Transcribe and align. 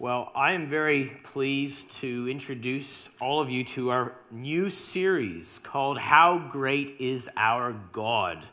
Well, 0.00 0.32
I 0.34 0.52
am 0.52 0.66
very 0.66 1.12
pleased 1.24 1.92
to 1.98 2.26
introduce 2.26 3.20
all 3.20 3.42
of 3.42 3.50
you 3.50 3.64
to 3.64 3.90
our 3.90 4.14
new 4.30 4.70
series 4.70 5.58
called 5.58 5.98
How 5.98 6.38
Great 6.38 6.94
is 6.98 7.28
Our 7.36 7.74
God? 7.92 8.46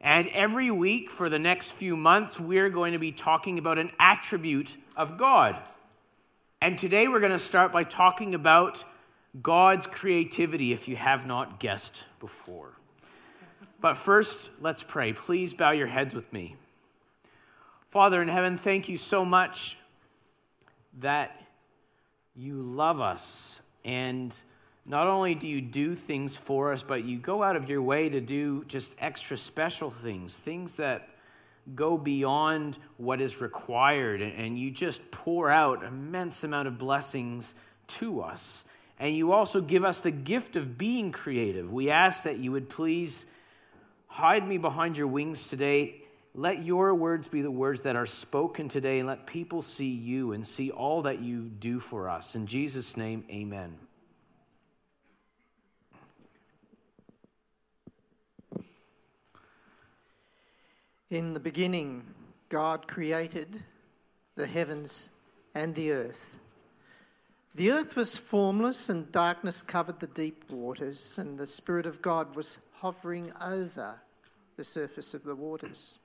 And 0.00 0.28
every 0.28 0.70
week 0.70 1.10
for 1.10 1.28
the 1.28 1.40
next 1.40 1.72
few 1.72 1.96
months, 1.96 2.38
we're 2.38 2.70
going 2.70 2.92
to 2.92 3.00
be 3.00 3.10
talking 3.10 3.58
about 3.58 3.78
an 3.78 3.90
attribute 3.98 4.76
of 4.96 5.18
God. 5.18 5.60
And 6.62 6.78
today 6.78 7.08
we're 7.08 7.18
going 7.18 7.32
to 7.32 7.38
start 7.38 7.72
by 7.72 7.82
talking 7.82 8.36
about 8.36 8.84
God's 9.42 9.88
creativity, 9.88 10.72
if 10.72 10.86
you 10.86 10.94
have 10.94 11.26
not 11.26 11.58
guessed 11.58 12.04
before. 12.20 12.76
But 13.80 13.94
first, 13.94 14.62
let's 14.62 14.84
pray. 14.84 15.14
Please 15.14 15.52
bow 15.52 15.72
your 15.72 15.88
heads 15.88 16.14
with 16.14 16.32
me. 16.32 16.54
Father 17.88 18.22
in 18.22 18.28
heaven, 18.28 18.56
thank 18.56 18.88
you 18.88 18.96
so 18.96 19.24
much 19.24 19.76
that 20.98 21.40
you 22.34 22.60
love 22.60 23.00
us. 23.00 23.62
And 23.84 24.34
not 24.86 25.06
only 25.06 25.34
do 25.34 25.48
you 25.48 25.60
do 25.60 25.94
things 25.94 26.36
for 26.36 26.72
us, 26.72 26.82
but 26.82 27.04
you 27.04 27.18
go 27.18 27.42
out 27.42 27.56
of 27.56 27.68
your 27.68 27.82
way 27.82 28.08
to 28.08 28.20
do 28.20 28.64
just 28.64 28.96
extra 29.00 29.36
special 29.36 29.90
things, 29.90 30.38
things 30.38 30.76
that 30.76 31.08
go 31.74 31.96
beyond 31.96 32.78
what 32.96 33.20
is 33.20 33.40
required. 33.40 34.20
And 34.22 34.58
you 34.58 34.70
just 34.70 35.10
pour 35.10 35.50
out 35.50 35.84
immense 35.84 36.44
amount 36.44 36.68
of 36.68 36.78
blessings 36.78 37.54
to 37.88 38.22
us. 38.22 38.68
And 38.98 39.14
you 39.14 39.32
also 39.32 39.60
give 39.60 39.84
us 39.84 40.02
the 40.02 40.10
gift 40.10 40.56
of 40.56 40.76
being 40.76 41.12
creative. 41.12 41.72
We 41.72 41.90
ask 41.90 42.24
that 42.24 42.38
you 42.38 42.52
would 42.52 42.68
please 42.68 43.32
hide 44.06 44.46
me 44.46 44.58
behind 44.58 44.96
your 44.96 45.06
wings 45.06 45.48
today 45.48 46.02
let 46.34 46.64
your 46.64 46.94
words 46.94 47.28
be 47.28 47.42
the 47.42 47.50
words 47.50 47.82
that 47.82 47.96
are 47.96 48.06
spoken 48.06 48.68
today, 48.68 48.98
and 48.98 49.08
let 49.08 49.26
people 49.26 49.62
see 49.62 49.90
you 49.90 50.32
and 50.32 50.46
see 50.46 50.70
all 50.70 51.02
that 51.02 51.20
you 51.20 51.42
do 51.42 51.80
for 51.80 52.08
us. 52.08 52.34
In 52.34 52.46
Jesus' 52.46 52.96
name, 52.96 53.24
amen. 53.30 53.78
In 61.10 61.34
the 61.34 61.40
beginning, 61.40 62.04
God 62.48 62.86
created 62.86 63.64
the 64.36 64.46
heavens 64.46 65.16
and 65.54 65.74
the 65.74 65.92
earth. 65.92 66.38
The 67.56 67.72
earth 67.72 67.96
was 67.96 68.16
formless, 68.16 68.88
and 68.90 69.10
darkness 69.10 69.60
covered 69.60 69.98
the 69.98 70.06
deep 70.06 70.48
waters, 70.50 71.18
and 71.18 71.36
the 71.36 71.48
Spirit 71.48 71.86
of 71.86 72.00
God 72.00 72.36
was 72.36 72.66
hovering 72.74 73.32
over 73.42 74.00
the 74.56 74.62
surface 74.62 75.14
of 75.14 75.24
the 75.24 75.34
waters. 75.34 75.99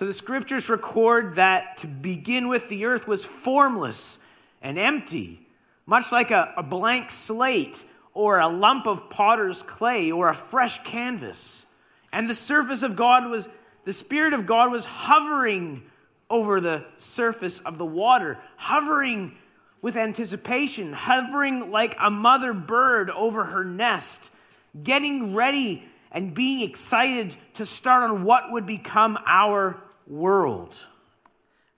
So 0.00 0.06
the 0.06 0.14
scriptures 0.14 0.70
record 0.70 1.34
that 1.34 1.76
to 1.76 1.86
begin 1.86 2.48
with, 2.48 2.70
the 2.70 2.86
earth 2.86 3.06
was 3.06 3.22
formless 3.22 4.26
and 4.62 4.78
empty, 4.78 5.46
much 5.84 6.10
like 6.10 6.30
a, 6.30 6.54
a 6.56 6.62
blank 6.62 7.10
slate 7.10 7.84
or 8.14 8.38
a 8.38 8.48
lump 8.48 8.86
of 8.86 9.10
potter's 9.10 9.62
clay 9.62 10.10
or 10.10 10.30
a 10.30 10.34
fresh 10.34 10.82
canvas. 10.84 11.70
And 12.14 12.30
the 12.30 12.34
surface 12.34 12.82
of 12.82 12.96
God 12.96 13.28
was, 13.28 13.46
the 13.84 13.92
Spirit 13.92 14.32
of 14.32 14.46
God 14.46 14.72
was 14.72 14.86
hovering 14.86 15.82
over 16.30 16.62
the 16.62 16.82
surface 16.96 17.60
of 17.60 17.76
the 17.76 17.84
water, 17.84 18.38
hovering 18.56 19.36
with 19.82 19.98
anticipation, 19.98 20.94
hovering 20.94 21.70
like 21.70 21.94
a 22.00 22.08
mother 22.08 22.54
bird 22.54 23.10
over 23.10 23.44
her 23.44 23.64
nest, 23.64 24.34
getting 24.82 25.34
ready 25.34 25.84
and 26.10 26.32
being 26.32 26.66
excited 26.66 27.36
to 27.52 27.66
start 27.66 28.10
on 28.10 28.24
what 28.24 28.50
would 28.50 28.64
become 28.64 29.18
our 29.26 29.78
world. 30.10 30.84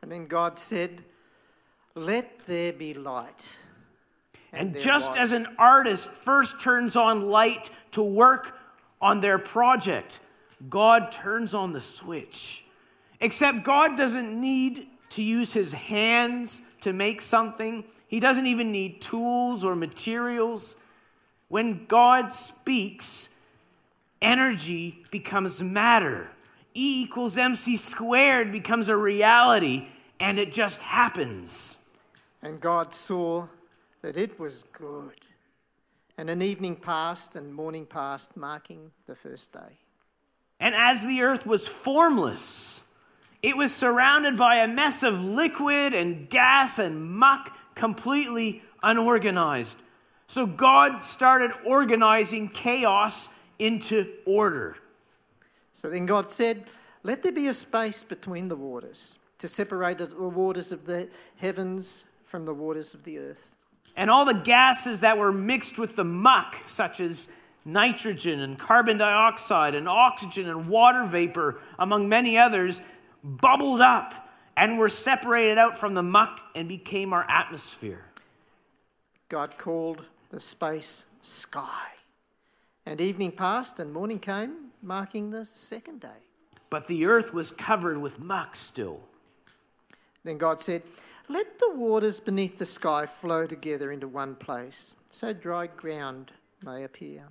And 0.00 0.10
then 0.10 0.26
God 0.26 0.58
said, 0.58 1.02
Let 1.94 2.40
there 2.46 2.72
be 2.72 2.94
light. 2.94 3.58
And, 4.52 4.74
and 4.74 4.82
just 4.82 5.12
was. 5.12 5.32
as 5.32 5.32
an 5.32 5.46
artist 5.58 6.10
first 6.10 6.60
turns 6.60 6.96
on 6.96 7.20
light 7.20 7.70
to 7.92 8.02
work 8.02 8.58
on 9.00 9.20
their 9.20 9.38
project, 9.38 10.20
God 10.68 11.12
turns 11.12 11.54
on 11.54 11.72
the 11.72 11.80
switch. 11.80 12.64
Except 13.20 13.62
God 13.62 13.96
doesn't 13.96 14.40
need 14.40 14.86
to 15.10 15.22
use 15.22 15.52
his 15.52 15.72
hands 15.72 16.70
to 16.80 16.92
make 16.92 17.20
something, 17.20 17.84
He 18.08 18.18
doesn't 18.18 18.46
even 18.46 18.72
need 18.72 19.00
tools 19.00 19.64
or 19.64 19.76
materials. 19.76 20.84
When 21.48 21.84
God 21.86 22.32
speaks, 22.32 23.40
energy 24.22 25.04
becomes 25.10 25.62
matter. 25.62 26.30
E 26.74 27.02
equals 27.02 27.38
mc 27.38 27.76
squared 27.76 28.50
becomes 28.52 28.88
a 28.88 28.96
reality, 28.96 29.88
and 30.20 30.38
it 30.38 30.52
just 30.52 30.82
happens. 30.82 31.88
And 32.42 32.60
God 32.60 32.94
saw 32.94 33.46
that 34.02 34.16
it 34.16 34.38
was 34.38 34.64
good. 34.64 35.14
And 36.18 36.28
an 36.28 36.42
evening 36.42 36.76
passed 36.76 37.36
and 37.36 37.54
morning 37.54 37.86
passed, 37.86 38.36
marking 38.36 38.90
the 39.06 39.14
first 39.14 39.52
day. 39.52 39.78
And 40.60 40.74
as 40.74 41.04
the 41.04 41.22
earth 41.22 41.46
was 41.46 41.66
formless, 41.66 42.94
it 43.42 43.56
was 43.56 43.74
surrounded 43.74 44.36
by 44.36 44.56
a 44.56 44.68
mess 44.68 45.02
of 45.02 45.20
liquid 45.22 45.94
and 45.94 46.28
gas 46.30 46.78
and 46.78 47.02
muck, 47.02 47.56
completely 47.74 48.62
unorganized. 48.82 49.80
So 50.26 50.46
God 50.46 51.02
started 51.02 51.50
organizing 51.64 52.48
chaos 52.48 53.38
into 53.58 54.06
order. 54.24 54.76
So 55.72 55.90
then 55.90 56.06
God 56.06 56.30
said, 56.30 56.64
Let 57.02 57.22
there 57.22 57.32
be 57.32 57.48
a 57.48 57.54
space 57.54 58.02
between 58.02 58.48
the 58.48 58.56
waters 58.56 59.20
to 59.38 59.48
separate 59.48 59.98
the 59.98 60.28
waters 60.28 60.72
of 60.72 60.86
the 60.86 61.08
heavens 61.38 62.12
from 62.26 62.44
the 62.44 62.54
waters 62.54 62.94
of 62.94 63.04
the 63.04 63.18
earth. 63.18 63.56
And 63.96 64.10
all 64.10 64.24
the 64.24 64.34
gases 64.34 65.00
that 65.00 65.18
were 65.18 65.32
mixed 65.32 65.78
with 65.78 65.96
the 65.96 66.04
muck, 66.04 66.56
such 66.64 67.00
as 67.00 67.32
nitrogen 67.64 68.40
and 68.40 68.58
carbon 68.58 68.98
dioxide 68.98 69.74
and 69.74 69.88
oxygen 69.88 70.48
and 70.48 70.68
water 70.68 71.04
vapor, 71.04 71.60
among 71.78 72.08
many 72.08 72.38
others, 72.38 72.80
bubbled 73.22 73.80
up 73.80 74.30
and 74.56 74.78
were 74.78 74.88
separated 74.88 75.58
out 75.58 75.78
from 75.78 75.94
the 75.94 76.02
muck 76.02 76.40
and 76.54 76.68
became 76.68 77.12
our 77.12 77.28
atmosphere. 77.28 78.04
God 79.28 79.56
called 79.58 80.04
the 80.30 80.40
space 80.40 81.14
sky. 81.22 81.88
And 82.84 83.00
evening 83.00 83.32
passed 83.32 83.78
and 83.80 83.92
morning 83.92 84.18
came, 84.18 84.71
marking 84.82 85.30
the 85.30 85.44
second 85.44 86.00
day. 86.00 86.08
But 86.70 86.86
the 86.86 87.06
earth 87.06 87.32
was 87.32 87.50
covered 87.50 87.98
with 87.98 88.20
muck 88.20 88.56
still. 88.56 89.00
Then 90.24 90.38
God 90.38 90.60
said, 90.60 90.82
Let 91.28 91.58
the 91.58 91.72
waters 91.74 92.20
beneath 92.20 92.58
the 92.58 92.66
sky 92.66 93.06
flow 93.06 93.46
together 93.46 93.92
into 93.92 94.08
one 94.08 94.34
place, 94.34 94.96
so 95.10 95.32
dry 95.32 95.66
ground 95.66 96.32
may 96.64 96.84
appear. 96.84 97.24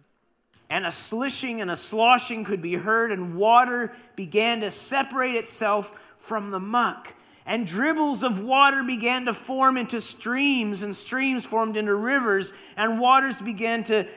And 0.69 0.85
a 0.85 0.91
slishing 0.91 1.61
and 1.61 1.69
a 1.69 1.75
sloshing 1.75 2.45
could 2.45 2.61
be 2.61 2.75
heard, 2.75 3.11
and 3.11 3.35
water 3.35 3.93
began 4.15 4.61
to 4.61 4.71
separate 4.71 5.35
itself 5.35 5.99
from 6.17 6.51
the 6.51 6.59
muck. 6.59 7.13
And 7.45 7.65
dribbles 7.67 8.23
of 8.23 8.41
water 8.41 8.83
began 8.83 9.25
to 9.25 9.33
form 9.33 9.75
into 9.75 9.99
streams, 9.99 10.83
and 10.83 10.95
streams 10.95 11.45
formed 11.45 11.75
into 11.75 11.95
rivers, 11.95 12.53
and 12.77 12.99
waters 12.99 13.41
began 13.41 13.83
to 13.85 14.07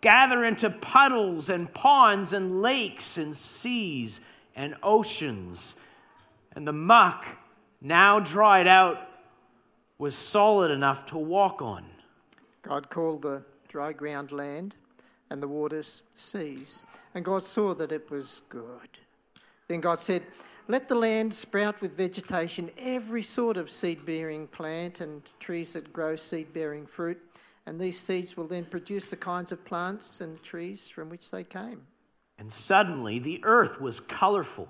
gather 0.00 0.44
into 0.44 0.70
puddles 0.70 1.50
and 1.50 1.72
ponds 1.72 2.32
and 2.32 2.62
lakes 2.62 3.18
and 3.18 3.36
seas 3.36 4.24
and 4.54 4.74
oceans. 4.82 5.82
And 6.52 6.66
the 6.66 6.72
muck, 6.72 7.26
now 7.80 8.20
dried 8.20 8.66
out, 8.66 8.98
was 9.98 10.16
solid 10.16 10.70
enough 10.70 11.06
to 11.06 11.18
walk 11.18 11.62
on. 11.62 11.84
God 12.62 12.90
called 12.90 13.22
the 13.22 13.44
dry 13.68 13.92
ground 13.92 14.32
land 14.32 14.74
and 15.30 15.42
the 15.42 15.48
waters 15.48 16.08
seas. 16.14 16.86
And 17.14 17.24
God 17.24 17.42
saw 17.42 17.74
that 17.74 17.92
it 17.92 18.10
was 18.10 18.42
good. 18.48 18.98
Then 19.68 19.80
God 19.80 19.98
said, 19.98 20.22
Let 20.68 20.88
the 20.88 20.94
land 20.94 21.34
sprout 21.34 21.80
with 21.80 21.96
vegetation, 21.96 22.70
every 22.80 23.22
sort 23.22 23.56
of 23.56 23.70
seed 23.70 24.04
bearing 24.06 24.46
plant 24.46 25.00
and 25.00 25.22
trees 25.40 25.72
that 25.74 25.92
grow 25.92 26.16
seed 26.16 26.52
bearing 26.54 26.86
fruit 26.86 27.20
and 27.68 27.78
these 27.78 27.98
seeds 27.98 28.34
will 28.34 28.46
then 28.46 28.64
produce 28.64 29.10
the 29.10 29.16
kinds 29.16 29.52
of 29.52 29.62
plants 29.64 30.22
and 30.22 30.42
trees 30.42 30.88
from 30.88 31.10
which 31.10 31.30
they 31.30 31.44
came. 31.44 31.82
And 32.38 32.50
suddenly 32.50 33.18
the 33.18 33.40
earth 33.42 33.78
was 33.78 34.00
colorful, 34.00 34.68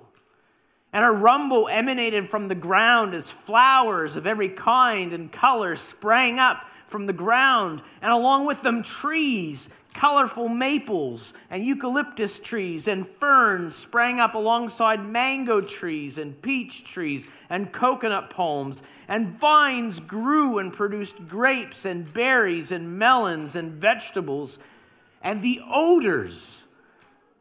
and 0.93 1.05
a 1.05 1.11
rumble 1.11 1.69
emanated 1.69 2.29
from 2.29 2.49
the 2.49 2.56
ground 2.56 3.15
as 3.15 3.31
flowers 3.31 4.17
of 4.17 4.27
every 4.27 4.49
kind 4.49 5.12
and 5.12 5.31
color 5.31 5.77
sprang 5.77 6.41
up 6.41 6.65
from 6.89 7.06
the 7.06 7.12
ground, 7.12 7.83
and 8.03 8.11
along 8.11 8.47
with 8.47 8.62
them 8.62 8.83
trees 8.83 9.73
colorful 9.94 10.49
maples 10.49 11.35
and 11.50 11.64
eucalyptus 11.64 12.38
trees 12.38 12.88
and 12.88 13.06
ferns 13.06 13.75
sprang 13.75 14.20
up 14.20 14.35
alongside 14.35 15.05
mango 15.05 15.61
trees 15.61 16.19
and 16.19 16.40
peach 16.43 16.85
trees 16.85 17.31
and 17.50 17.73
coconut 17.73 18.31
palms, 18.31 18.82
and 19.08 19.29
vines 19.38 20.00
grew 20.00 20.58
and 20.58 20.73
produced 20.73 21.26
grapes 21.26 21.85
and 21.85 22.12
berries 22.12 22.70
and 22.70 22.99
melons 22.99 23.56
and 23.56 23.73
vegetables, 23.73 24.62
and 25.23 25.43
the 25.43 25.61
odors 25.69 26.64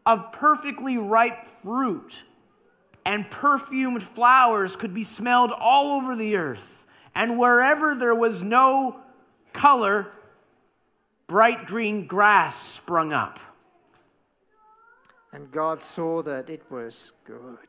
of 0.06 0.32
perfectly 0.32 0.98
ripe 0.98 1.46
fruit 1.46 2.24
and 3.06 3.30
perfumed 3.30 4.04
flowers 4.04 4.76
could 4.76 4.94
be 4.94 5.04
smelled 5.04 5.52
all 5.52 5.98
over 5.98 6.16
the 6.16 6.36
earth. 6.36 6.86
And 7.14 7.38
wherever 7.38 7.96
there 7.96 8.16
was 8.16 8.44
no 8.44 8.98
color, 9.54 10.08
bright 11.28 11.68
green 11.68 12.08
grass 12.08 12.56
sprung 12.56 13.14
up. 13.14 13.40
And 15.34 15.52
God 15.52 15.84
saw 15.84 16.22
that 16.24 16.50
it 16.50 16.64
was 16.72 17.22
good. 17.26 17.68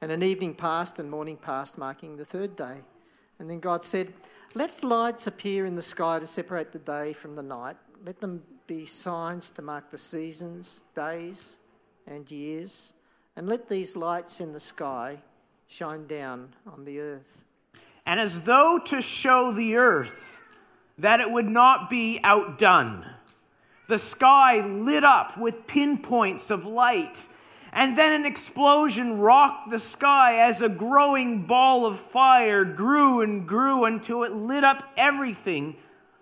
And 0.00 0.10
an 0.10 0.22
evening 0.22 0.54
passed 0.54 0.98
and 0.98 1.10
morning 1.10 1.36
passed, 1.36 1.76
marking 1.76 2.16
the 2.16 2.24
third 2.24 2.56
day. 2.56 2.78
And 3.38 3.48
then 3.48 3.60
God 3.60 3.82
said, 3.82 4.08
Let 4.54 4.82
lights 4.82 5.26
appear 5.26 5.66
in 5.66 5.76
the 5.76 5.82
sky 5.82 6.18
to 6.18 6.26
separate 6.26 6.72
the 6.72 6.78
day 6.78 7.12
from 7.12 7.36
the 7.36 7.42
night. 7.42 7.76
Let 8.04 8.18
them 8.18 8.42
be 8.66 8.86
signs 8.86 9.50
to 9.50 9.62
mark 9.62 9.90
the 9.90 9.98
seasons, 9.98 10.84
days, 10.94 11.58
and 12.06 12.30
years. 12.30 12.94
And 13.36 13.46
let 13.46 13.68
these 13.68 13.94
lights 13.94 14.40
in 14.40 14.52
the 14.52 14.60
sky 14.60 15.18
shine 15.68 16.06
down 16.06 16.54
on 16.72 16.84
the 16.84 17.00
earth. 17.00 17.44
And 18.06 18.18
as 18.18 18.42
though 18.42 18.80
to 18.86 19.02
show 19.02 19.52
the 19.52 19.76
earth 19.76 20.39
that 21.00 21.20
it 21.20 21.30
would 21.30 21.48
not 21.48 21.90
be 21.90 22.20
outdone, 22.22 23.04
the 23.88 23.98
sky 23.98 24.60
lit 24.60 25.04
up 25.04 25.36
with 25.36 25.66
pinpoints 25.66 26.50
of 26.50 26.64
light 26.64 27.28
and 27.72 27.96
then 27.96 28.12
an 28.20 28.26
explosion 28.26 29.18
rocked 29.18 29.70
the 29.70 29.78
sky 29.78 30.40
as 30.40 30.60
a 30.60 30.68
growing 30.68 31.46
ball 31.46 31.86
of 31.86 31.98
fire 31.98 32.64
grew 32.64 33.20
and 33.20 33.46
grew 33.46 33.84
until 33.84 34.24
it 34.24 34.32
lit 34.32 34.64
up 34.64 34.82
everything 34.96 35.76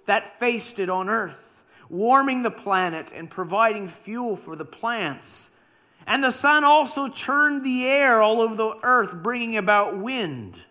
that 0.05 0.39
faced 0.39 0.79
it 0.79 0.91
on 0.91 1.09
earth, 1.09 1.63
warming 1.89 2.43
the 2.43 2.51
planet 2.51 3.13
and 3.15 3.31
providing 3.31 3.89
fuel 3.89 4.37
for 4.37 4.57
the 4.57 4.65
plants. 4.65 5.57
And 6.07 6.23
the 6.23 6.31
sun 6.31 6.65
also 6.65 7.09
churned 7.09 7.65
the 7.65 7.87
air 7.87 8.21
all 8.21 8.41
over 8.41 8.55
the 8.55 8.79
earth, 8.83 9.15
bringing 9.23 9.57
about 9.57 9.97
wind. 9.97 10.65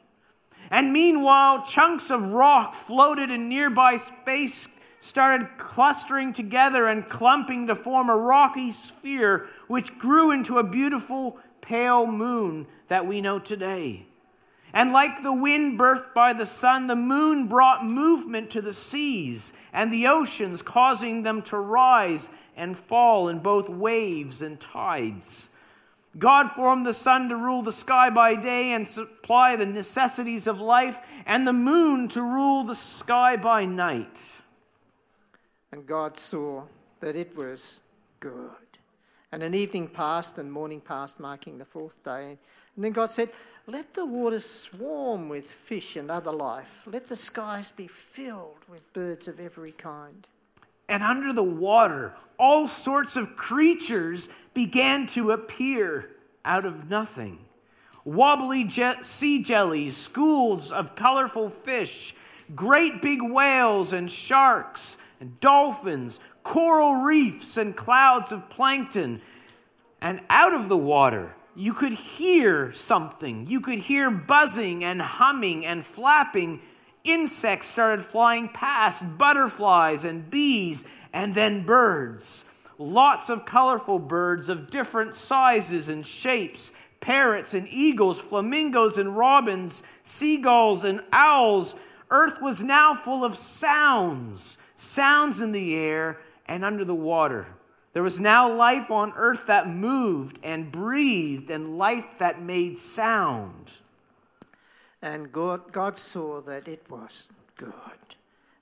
And 0.69 0.92
meanwhile, 0.92 1.66
chunks 1.66 2.12
of 2.12 2.34
rock 2.34 2.74
floated 2.74 3.30
in 3.30 3.50
nearby 3.50 3.98
space 3.98 4.78
started 5.00 5.58
clustering 5.58 6.34
together 6.34 6.88
and 6.88 7.08
clumping 7.08 7.68
to 7.68 7.75
form 7.75 8.10
a 8.10 8.18
rocky 8.18 8.72
sphere 8.72 9.48
which 9.68 9.98
grew 9.98 10.31
into 10.31 10.58
a 10.58 10.64
beautiful 10.64 11.38
pale 11.62 12.08
moon 12.08 12.68
that 12.88 13.06
we 13.06 13.22
know 13.22 13.40
today. 13.40 14.06
And 14.74 14.92
like 14.92 15.24
the 15.24 15.34
wind 15.34 15.80
birthed 15.80 16.14
by 16.14 16.34
the 16.34 16.46
sun, 16.46 16.88
the 16.88 16.96
moon 16.96 17.48
brought 17.48 17.86
movement 17.86 18.50
to 18.52 18.62
the 18.62 18.74
seas 18.74 19.58
and 19.72 19.92
the 19.92 20.08
oceans, 20.08 20.62
causing 20.62 21.24
them 21.24 21.42
to 21.44 21.58
rise 21.58 22.30
and 22.56 22.78
fall 22.78 23.30
in 23.30 23.40
both 23.40 23.69
waves 23.69 24.42
and 24.42 24.60
tides. 24.60 25.56
God 26.18 26.52
formed 26.52 26.86
the 26.86 26.94
sun 26.94 27.30
to 27.30 27.36
rule 27.36 27.62
the 27.62 27.72
sky 27.72 28.10
by 28.10 28.36
day 28.36 28.72
and 28.72 28.88
supply 28.88 29.56
the 29.56 29.66
necessities 29.66 30.48
of 30.48 30.60
life, 30.60 31.00
and 31.25 31.48
the 31.48 31.54
moon 31.54 32.08
to 32.10 32.22
rule 32.22 32.64
the 32.64 32.75
sky 32.75 33.36
by 33.36 33.66
night. 33.66 34.38
And 35.72 35.86
God 35.86 36.18
saw 36.18 36.64
that 37.02 37.16
it 37.16 37.36
was 37.36 37.90
good. 38.19 38.56
And 39.31 39.44
an 39.44 39.54
evening 39.54 39.88
passed 39.88 40.40
and 40.40 40.52
morning 40.52 40.81
passed, 40.81 41.19
marking 41.19 41.58
the 41.58 41.66
fourth 41.66 42.04
day. 42.04 42.38
And 42.75 42.84
then 42.84 42.94
God 42.94 43.10
said, 43.10 43.30
Let 43.68 43.94
the 43.94 44.06
waters 44.06 44.46
swarm 44.50 45.28
with 45.28 45.46
fish 45.46 45.98
and 45.98 46.10
other 46.10 46.31
life. 46.31 46.84
Let 46.88 47.08
the 47.08 47.16
skies 47.16 47.72
be 47.72 47.88
filled 47.88 48.64
with 48.69 48.94
birds 48.94 49.28
of 49.28 49.40
every 49.40 49.74
kind. 49.74 50.28
And 50.90 51.04
under 51.04 51.34
the 51.34 51.44
water, 51.44 52.14
all 52.40 52.66
sorts 52.68 53.18
of 53.18 53.36
creatures 53.36 54.30
began 54.57 55.06
to 55.06 55.30
appear 55.30 56.09
out 56.44 56.65
of 56.65 56.89
nothing. 56.89 57.38
Wobbly 58.04 58.63
je- 58.63 59.04
sea 59.04 59.44
jellies, 59.44 59.95
schools 59.95 60.71
of 60.71 60.95
colorful 60.95 61.48
fish, 61.48 62.15
great 62.56 63.00
big 63.00 63.21
whales 63.21 63.94
and 63.94 64.09
sharks 64.09 64.98
and 65.19 65.39
dolphins, 65.39 66.19
coral 66.42 66.95
reefs 66.95 67.57
and 67.57 67.77
clouds 67.77 68.31
of 68.31 68.50
plankton. 68.50 69.21
And 70.01 70.21
out 70.27 70.56
of 70.56 70.69
the 70.69 70.77
water, 70.77 71.36
you 71.56 71.75
could 71.75 71.94
hear 71.94 72.71
something. 72.71 73.45
You 73.45 73.62
could 73.62 73.77
hear 73.77 74.09
buzzing 74.09 74.83
and 74.83 75.00
humming 75.00 75.68
and 75.68 75.86
flapping. 75.86 76.62
Insects 77.04 77.68
started 77.68 78.04
flying 78.04 78.50
past, 78.50 79.19
butterflies 79.19 80.04
and 80.04 80.27
bees, 80.31 80.88
and 81.13 81.36
then 81.36 81.63
birds. 81.63 82.47
Lots 82.78 83.30
of 83.30 83.46
colorful 83.46 84.00
birds 84.00 84.50
of 84.50 84.68
different 84.68 85.16
sizes 85.16 85.90
and 85.90 86.06
shapes 86.06 86.76
parrots 87.00 87.54
and 87.54 87.68
eagles, 87.70 88.20
flamingos 88.20 88.98
and 88.98 89.16
robins, 89.16 89.84
seagulls 90.04 90.84
and 90.84 91.02
owls. 91.12 91.80
Earth 92.10 92.42
was 92.42 92.64
now 92.64 92.94
full 92.94 93.24
of 93.24 93.36
sounds 93.36 94.58
sounds 94.78 95.42
in 95.42 95.52
the 95.52 95.76
air 95.76 96.20
and 96.48 96.64
under 96.64 96.86
the 96.86 96.96
water. 96.96 97.48
There 97.94 98.04
was 98.04 98.20
now 98.20 98.54
life 98.54 98.90
on 98.92 99.12
earth 99.18 99.48
that 99.48 99.68
moved 99.68 100.40
and 100.44 100.72
breathed, 100.72 101.50
and 101.50 101.78
life 101.78 102.20
that 102.20 102.42
made 102.42 102.78
sound. 102.78 103.74
And 105.02 105.32
God, 105.32 105.72
God 105.72 105.98
saw 105.98 106.40
that 106.42 106.68
it 106.68 106.84
was 106.90 107.34
good. 107.56 107.72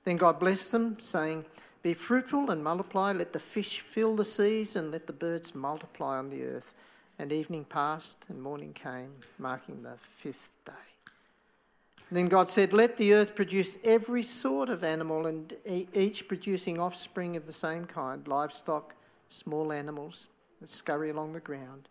Then 0.06 0.18
God 0.18 0.40
blessed 0.40 0.72
them, 0.72 0.98
saying, 1.00 1.44
Be 1.86 1.94
fruitful 1.94 2.50
and 2.50 2.64
multiply, 2.64 3.12
let 3.12 3.32
the 3.32 3.38
fish 3.38 3.80
fill 3.80 4.16
the 4.16 4.26
seas, 4.26 4.76
and 4.76 4.90
let 4.90 5.06
the 5.06 5.14
birds 5.14 5.54
multiply 5.54 6.18
on 6.18 6.32
the 6.32 6.44
earth. 6.44 6.74
And 7.20 7.32
evening 7.32 7.64
passed, 7.64 8.28
and 8.28 8.42
morning 8.42 8.74
came, 8.74 9.12
marking 9.38 9.84
the 9.84 9.96
fifth 10.00 10.56
day. 10.66 10.72
Then 12.12 12.28
God 12.28 12.50
said, 12.50 12.74
Let 12.74 12.98
the 12.98 13.14
earth 13.14 13.36
produce 13.36 13.86
every 13.86 14.24
sort 14.24 14.70
of 14.70 14.84
animal, 14.84 15.28
and 15.28 15.54
each 15.94 16.28
producing 16.28 16.80
offspring 16.80 17.36
of 17.36 17.46
the 17.46 17.54
same 17.54 17.86
kind 17.86 18.28
livestock, 18.28 18.96
small 19.30 19.72
animals 19.72 20.30
that 20.62 20.70
scurry 20.70 21.12
along 21.12 21.34
the 21.34 21.40
ground, 21.40 21.88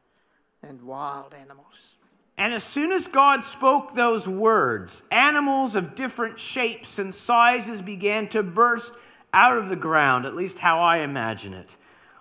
and 0.61 0.83
wild 0.83 1.35
animals. 1.35 1.99
And 2.37 2.53
as 2.53 2.65
soon 2.65 2.91
as 2.91 3.07
God 3.07 3.45
spoke 3.45 3.95
those 3.95 4.27
words, 4.27 5.07
animals 5.13 5.77
of 5.77 5.95
different 5.95 6.41
shapes 6.41 6.99
and 6.99 7.15
sizes 7.15 7.81
began 7.81 8.27
to 8.31 8.43
burst 8.43 8.95
out 9.35 9.59
of 9.59 9.69
the 9.69 9.77
ground, 9.77 10.25
at 10.25 10.35
least 10.35 10.61
how 10.61 10.81
I 10.81 10.99
imagine 10.99 11.53
it. 11.53 11.77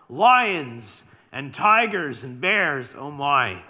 Lions 0.10 1.06
and 1.32 1.54
tigers 1.54 2.24
and 2.24 2.42
bears, 2.42 2.96
oh 2.98 3.12
my, 3.12 3.62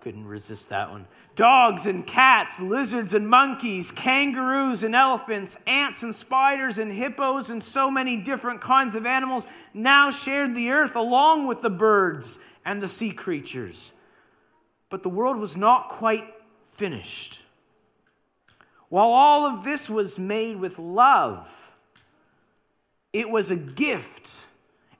couldn't 0.00 0.26
resist 0.26 0.70
that 0.70 0.90
one 0.90 1.06
dogs 1.40 1.86
and 1.86 2.06
cats, 2.06 2.60
lizards 2.60 3.14
and 3.14 3.26
monkeys, 3.26 3.90
kangaroos 3.90 4.82
and 4.82 4.94
elephants, 4.94 5.58
ants 5.66 6.02
and 6.02 6.14
spiders 6.14 6.76
and 6.78 6.92
hippos, 6.92 7.48
and 7.48 7.62
so 7.62 7.90
many 7.90 8.18
different 8.18 8.60
kinds 8.60 8.94
of 8.94 9.06
animals 9.06 9.46
now 9.72 10.10
shared 10.10 10.54
the 10.54 10.70
earth 10.70 10.96
along 10.96 11.46
with 11.46 11.62
the 11.62 11.70
birds 11.70 12.40
and 12.64 12.82
the 12.82 12.88
sea 12.88 13.10
creatures. 13.10 13.94
But 14.90 15.02
the 15.02 15.08
world 15.08 15.38
was 15.38 15.56
not 15.56 15.88
quite 15.88 16.26
finished. 16.66 17.42
While 18.90 19.08
all 19.08 19.46
of 19.46 19.64
this 19.64 19.88
was 19.88 20.18
made 20.18 20.56
with 20.56 20.78
love, 20.78 21.69
it 23.12 23.28
was 23.28 23.50
a 23.50 23.56
gift, 23.56 24.46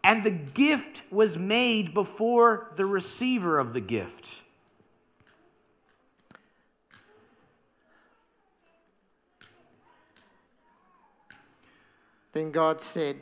and 0.03 0.23
the 0.23 0.31
gift 0.31 1.03
was 1.11 1.39
made 1.39 1.95
before 1.95 2.73
the 2.77 2.87
receiver 2.87 3.59
of 3.59 3.73
the 3.73 3.81
gift. 3.81 4.43
Then 12.33 12.51
God 12.53 12.81
said, 12.81 13.17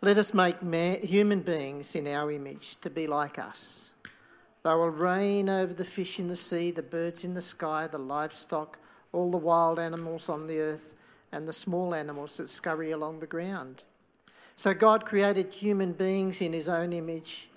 Let 0.00 0.18
us 0.18 0.34
make 0.34 0.62
man, 0.62 1.00
human 1.00 1.40
beings 1.40 1.96
in 1.96 2.06
our 2.06 2.30
image 2.30 2.76
to 2.82 2.90
be 2.90 3.06
like 3.06 3.38
us. 3.38 3.94
They 4.62 4.70
will 4.70 4.90
reign 4.90 5.48
over 5.48 5.74
the 5.74 5.84
fish 5.84 6.18
in 6.18 6.28
the 6.28 6.36
sea, 6.36 6.70
the 6.70 6.82
birds 6.82 7.24
in 7.24 7.34
the 7.34 7.42
sky, 7.42 7.86
the 7.86 7.98
livestock, 7.98 8.78
all 9.12 9.30
the 9.30 9.36
wild 9.36 9.78
animals 9.78 10.28
on 10.28 10.46
the 10.46 10.58
earth, 10.58 10.94
and 11.34 11.48
the 11.48 11.52
small 11.52 11.96
animals 11.96 12.36
that 12.36 12.48
scurry 12.48 12.92
along 12.92 13.18
the 13.18 13.26
ground. 13.26 13.82
So 14.54 14.72
God 14.72 15.04
created 15.04 15.52
human 15.52 15.92
beings 15.92 16.40
in 16.40 16.52
his 16.52 16.68
own 16.68 16.92
image. 16.92 17.48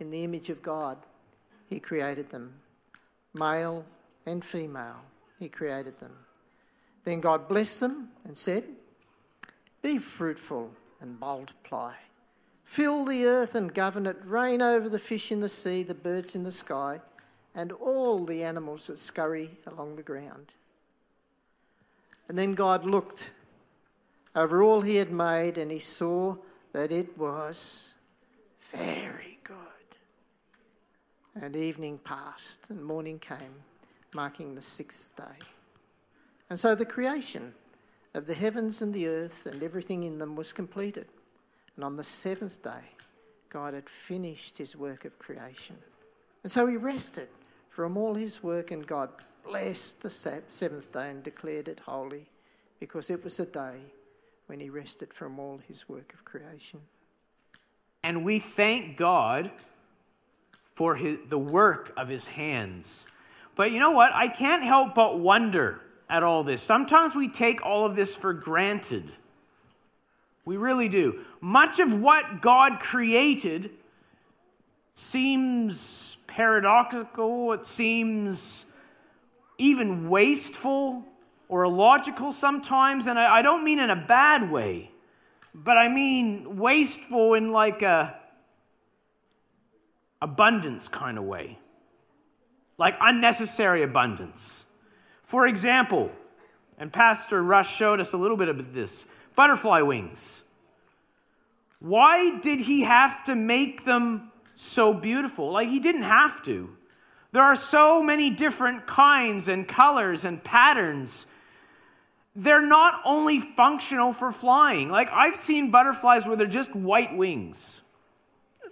In 0.00 0.10
the 0.10 0.24
image 0.24 0.50
of 0.50 0.60
God, 0.60 0.98
he 1.70 1.78
created 1.78 2.28
them. 2.30 2.52
Male 3.32 3.84
and 4.26 4.44
female, 4.44 5.04
he 5.38 5.48
created 5.48 6.00
them. 6.00 6.16
Then 7.04 7.20
God 7.20 7.48
blessed 7.48 7.78
them 7.78 8.08
and 8.24 8.36
said, 8.36 8.64
Be 9.82 9.98
fruitful 9.98 10.72
and 11.00 11.20
multiply. 11.20 11.92
Fill 12.64 13.04
the 13.04 13.24
earth 13.26 13.54
and 13.54 13.72
govern 13.72 14.06
it. 14.06 14.16
Reign 14.24 14.60
over 14.60 14.88
the 14.88 14.98
fish 14.98 15.30
in 15.30 15.40
the 15.40 15.48
sea, 15.48 15.84
the 15.84 15.94
birds 15.94 16.34
in 16.34 16.42
the 16.42 16.50
sky, 16.50 17.00
and 17.54 17.70
all 17.70 18.24
the 18.24 18.42
animals 18.42 18.88
that 18.88 18.98
scurry 18.98 19.50
along 19.68 19.94
the 19.94 20.02
ground. 20.02 20.54
And 22.28 22.36
then 22.36 22.54
God 22.54 22.84
looked 22.84 23.32
over 24.34 24.62
all 24.62 24.80
he 24.80 24.96
had 24.96 25.10
made, 25.10 25.58
and 25.58 25.70
he 25.70 25.78
saw 25.78 26.36
that 26.72 26.92
it 26.92 27.16
was 27.16 27.94
very 28.60 29.38
good. 29.44 29.56
And 31.40 31.54
evening 31.54 31.98
passed, 31.98 32.70
and 32.70 32.84
morning 32.84 33.18
came, 33.18 33.62
marking 34.14 34.54
the 34.54 34.62
sixth 34.62 35.16
day. 35.16 35.46
And 36.50 36.58
so 36.58 36.74
the 36.74 36.84
creation 36.84 37.54
of 38.14 38.26
the 38.26 38.34
heavens 38.34 38.82
and 38.82 38.92
the 38.92 39.08
earth 39.08 39.46
and 39.46 39.62
everything 39.62 40.02
in 40.04 40.18
them 40.18 40.36
was 40.36 40.52
completed. 40.52 41.06
And 41.76 41.84
on 41.84 41.96
the 41.96 42.04
seventh 42.04 42.62
day, 42.62 42.90
God 43.50 43.74
had 43.74 43.88
finished 43.88 44.58
his 44.58 44.76
work 44.76 45.04
of 45.04 45.18
creation. 45.18 45.76
And 46.42 46.50
so 46.50 46.66
he 46.66 46.76
rested 46.76 47.28
from 47.70 47.96
all 47.96 48.14
his 48.14 48.42
work, 48.42 48.70
and 48.70 48.86
God 48.86 49.10
blessed 49.48 50.02
the 50.02 50.10
seventh 50.10 50.92
day 50.92 51.10
and 51.10 51.22
declared 51.22 51.68
it 51.68 51.80
holy 51.80 52.26
because 52.80 53.10
it 53.10 53.22
was 53.24 53.40
a 53.40 53.46
day 53.46 53.76
when 54.46 54.60
he 54.60 54.70
rested 54.70 55.12
from 55.12 55.38
all 55.38 55.58
his 55.68 55.88
work 55.88 56.12
of 56.12 56.24
creation. 56.24 56.80
And 58.02 58.24
we 58.24 58.38
thank 58.38 58.96
God 58.96 59.50
for 60.74 60.94
his, 60.94 61.18
the 61.28 61.38
work 61.38 61.92
of 61.96 62.08
his 62.08 62.26
hands. 62.26 63.08
But 63.54 63.72
you 63.72 63.80
know 63.80 63.92
what? 63.92 64.12
I 64.12 64.28
can't 64.28 64.62
help 64.62 64.94
but 64.94 65.18
wonder 65.18 65.80
at 66.08 66.22
all 66.22 66.44
this. 66.44 66.62
Sometimes 66.62 67.14
we 67.14 67.28
take 67.28 67.64
all 67.64 67.84
of 67.84 67.96
this 67.96 68.14
for 68.14 68.32
granted. 68.32 69.04
We 70.44 70.56
really 70.56 70.88
do. 70.88 71.24
Much 71.40 71.80
of 71.80 72.00
what 72.00 72.40
God 72.40 72.78
created 72.78 73.70
seems 74.94 76.18
paradoxical, 76.28 77.52
it 77.52 77.66
seems 77.66 78.65
even 79.58 80.08
wasteful 80.08 81.04
or 81.48 81.64
illogical 81.64 82.32
sometimes, 82.32 83.06
and 83.06 83.18
I, 83.18 83.36
I 83.36 83.42
don't 83.42 83.64
mean 83.64 83.78
in 83.78 83.90
a 83.90 83.96
bad 83.96 84.50
way, 84.50 84.90
but 85.54 85.78
I 85.78 85.88
mean 85.88 86.58
wasteful 86.58 87.34
in 87.34 87.52
like 87.52 87.82
a 87.82 88.18
abundance 90.20 90.88
kind 90.88 91.18
of 91.18 91.24
way, 91.24 91.58
like 92.78 92.96
unnecessary 93.00 93.82
abundance. 93.82 94.66
For 95.22 95.46
example, 95.46 96.12
and 96.78 96.92
Pastor 96.92 97.42
Rush 97.42 97.74
showed 97.74 98.00
us 98.00 98.12
a 98.12 98.16
little 98.16 98.36
bit 98.36 98.48
of 98.48 98.74
this 98.74 99.10
butterfly 99.34 99.80
wings. 99.80 100.48
Why 101.78 102.38
did 102.38 102.60
he 102.60 102.82
have 102.82 103.24
to 103.24 103.34
make 103.34 103.84
them 103.84 104.30
so 104.54 104.92
beautiful? 104.92 105.52
Like, 105.52 105.68
he 105.68 105.78
didn't 105.78 106.02
have 106.02 106.42
to. 106.44 106.75
There 107.36 107.44
are 107.44 107.54
so 107.54 108.02
many 108.02 108.30
different 108.30 108.86
kinds 108.86 109.48
and 109.48 109.68
colors 109.68 110.24
and 110.24 110.42
patterns. 110.42 111.26
They're 112.34 112.62
not 112.62 113.02
only 113.04 113.40
functional 113.40 114.14
for 114.14 114.32
flying. 114.32 114.88
Like, 114.88 115.12
I've 115.12 115.36
seen 115.36 115.70
butterflies 115.70 116.26
where 116.26 116.34
they're 116.36 116.46
just 116.46 116.74
white 116.74 117.14
wings. 117.14 117.82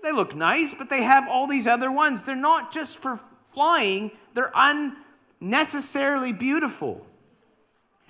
They 0.03 0.13
look 0.13 0.35
nice, 0.35 0.73
but 0.73 0.89
they 0.89 1.03
have 1.03 1.29
all 1.29 1.47
these 1.47 1.67
other 1.67 1.93
ones. 1.93 2.23
They're 2.23 2.37
not 2.37 2.73
just 2.73 2.97
for 2.97 3.21
flying, 3.53 4.13
they're 4.33 4.51
unnecessarily 4.55 6.33
beautiful. 6.33 7.07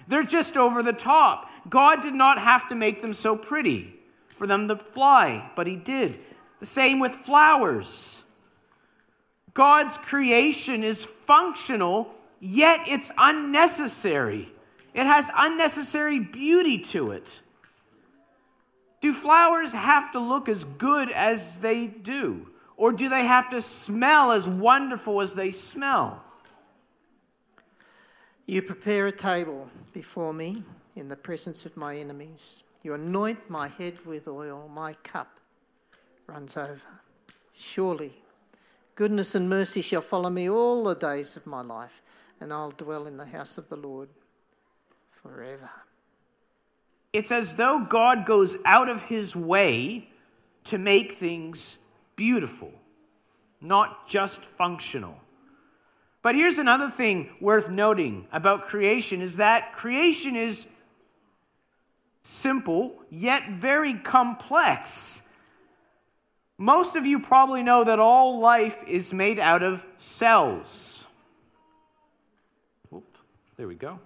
They're 0.06 0.22
just 0.22 0.56
over 0.56 0.84
the 0.84 0.92
top. 0.92 1.50
God 1.68 2.00
did 2.00 2.14
not 2.14 2.38
have 2.38 2.68
to 2.68 2.76
make 2.76 3.00
them 3.00 3.12
so 3.12 3.36
pretty 3.36 3.92
for 4.28 4.46
them 4.46 4.68
to 4.68 4.76
fly, 4.76 5.50
but 5.56 5.66
He 5.66 5.74
did. 5.74 6.16
The 6.60 6.66
same 6.66 7.00
with 7.00 7.10
flowers. 7.10 8.23
God's 9.54 9.96
creation 9.96 10.82
is 10.82 11.04
functional, 11.04 12.10
yet 12.40 12.80
it's 12.86 13.12
unnecessary. 13.16 14.48
It 14.92 15.06
has 15.06 15.30
unnecessary 15.36 16.18
beauty 16.18 16.78
to 16.78 17.12
it. 17.12 17.40
Do 19.00 19.12
flowers 19.12 19.72
have 19.72 20.12
to 20.12 20.18
look 20.18 20.48
as 20.48 20.64
good 20.64 21.10
as 21.10 21.60
they 21.60 21.86
do? 21.86 22.48
Or 22.76 22.90
do 22.90 23.08
they 23.08 23.24
have 23.24 23.50
to 23.50 23.60
smell 23.60 24.32
as 24.32 24.48
wonderful 24.48 25.20
as 25.20 25.34
they 25.34 25.52
smell? 25.52 26.22
You 28.46 28.60
prepare 28.62 29.06
a 29.06 29.12
table 29.12 29.70
before 29.92 30.34
me 30.34 30.64
in 30.96 31.08
the 31.08 31.16
presence 31.16 31.64
of 31.64 31.76
my 31.76 31.96
enemies. 31.96 32.64
You 32.82 32.94
anoint 32.94 33.48
my 33.48 33.68
head 33.68 33.94
with 34.04 34.26
oil, 34.26 34.68
my 34.74 34.94
cup 35.02 35.38
runs 36.26 36.56
over. 36.56 36.80
Surely 37.54 38.12
Goodness 38.96 39.34
and 39.34 39.48
mercy 39.48 39.82
shall 39.82 40.00
follow 40.00 40.30
me 40.30 40.48
all 40.48 40.84
the 40.84 40.94
days 40.94 41.36
of 41.36 41.46
my 41.46 41.62
life, 41.62 42.00
and 42.40 42.52
I'll 42.52 42.70
dwell 42.70 43.06
in 43.06 43.16
the 43.16 43.26
house 43.26 43.58
of 43.58 43.68
the 43.68 43.76
Lord 43.76 44.08
forever. 45.10 45.70
It's 47.12 47.32
as 47.32 47.56
though 47.56 47.80
God 47.80 48.24
goes 48.24 48.58
out 48.64 48.88
of 48.88 49.02
his 49.02 49.34
way 49.34 50.08
to 50.64 50.78
make 50.78 51.12
things 51.12 51.84
beautiful, 52.16 52.72
not 53.60 54.08
just 54.08 54.44
functional. 54.44 55.16
But 56.22 56.36
here's 56.36 56.58
another 56.58 56.88
thing 56.88 57.30
worth 57.40 57.68
noting 57.68 58.26
about 58.32 58.66
creation 58.66 59.20
is 59.20 59.36
that 59.36 59.74
creation 59.74 60.36
is 60.36 60.72
simple 62.22 62.94
yet 63.10 63.50
very 63.50 63.94
complex. 63.94 65.33
Most 66.58 66.94
of 66.94 67.04
you 67.04 67.18
probably 67.18 67.62
know 67.62 67.82
that 67.84 67.98
all 67.98 68.38
life 68.38 68.84
is 68.86 69.12
made 69.12 69.38
out 69.38 69.62
of 69.62 69.84
cells. 69.98 71.06
Oop, 72.94 73.18
there 73.56 73.66
we 73.66 73.74
go. 73.74 73.98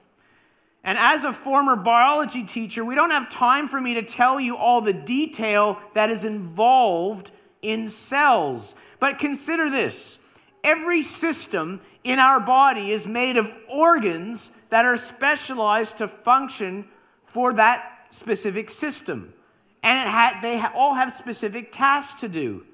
And 0.82 0.96
as 0.96 1.24
a 1.24 1.32
former 1.32 1.76
biology 1.76 2.44
teacher, 2.44 2.84
we 2.84 2.94
don't 2.94 3.10
have 3.10 3.28
time 3.28 3.68
for 3.68 3.80
me 3.80 3.94
to 3.94 4.02
tell 4.02 4.40
you 4.40 4.56
all 4.56 4.80
the 4.80 4.94
detail 4.94 5.78
that 5.92 6.08
is 6.08 6.24
involved 6.24 7.30
in 7.60 7.90
cells. 7.90 8.76
But 8.98 9.18
consider 9.18 9.68
this 9.68 10.24
every 10.64 11.02
system 11.02 11.80
in 12.04 12.18
our 12.18 12.40
body 12.40 12.92
is 12.92 13.06
made 13.06 13.36
of 13.36 13.52
organs 13.68 14.58
that 14.70 14.86
are 14.86 14.96
specialized 14.96 15.98
to 15.98 16.08
function 16.08 16.88
for 17.24 17.52
that 17.52 18.06
specific 18.08 18.70
system 18.70 19.34
and 19.82 20.08
ha- 20.08 20.38
they 20.42 20.58
ha- 20.58 20.72
all 20.74 20.94
have 20.94 21.12
specific 21.12 21.72
tasks 21.72 22.20
to 22.20 22.28
do. 22.28 22.64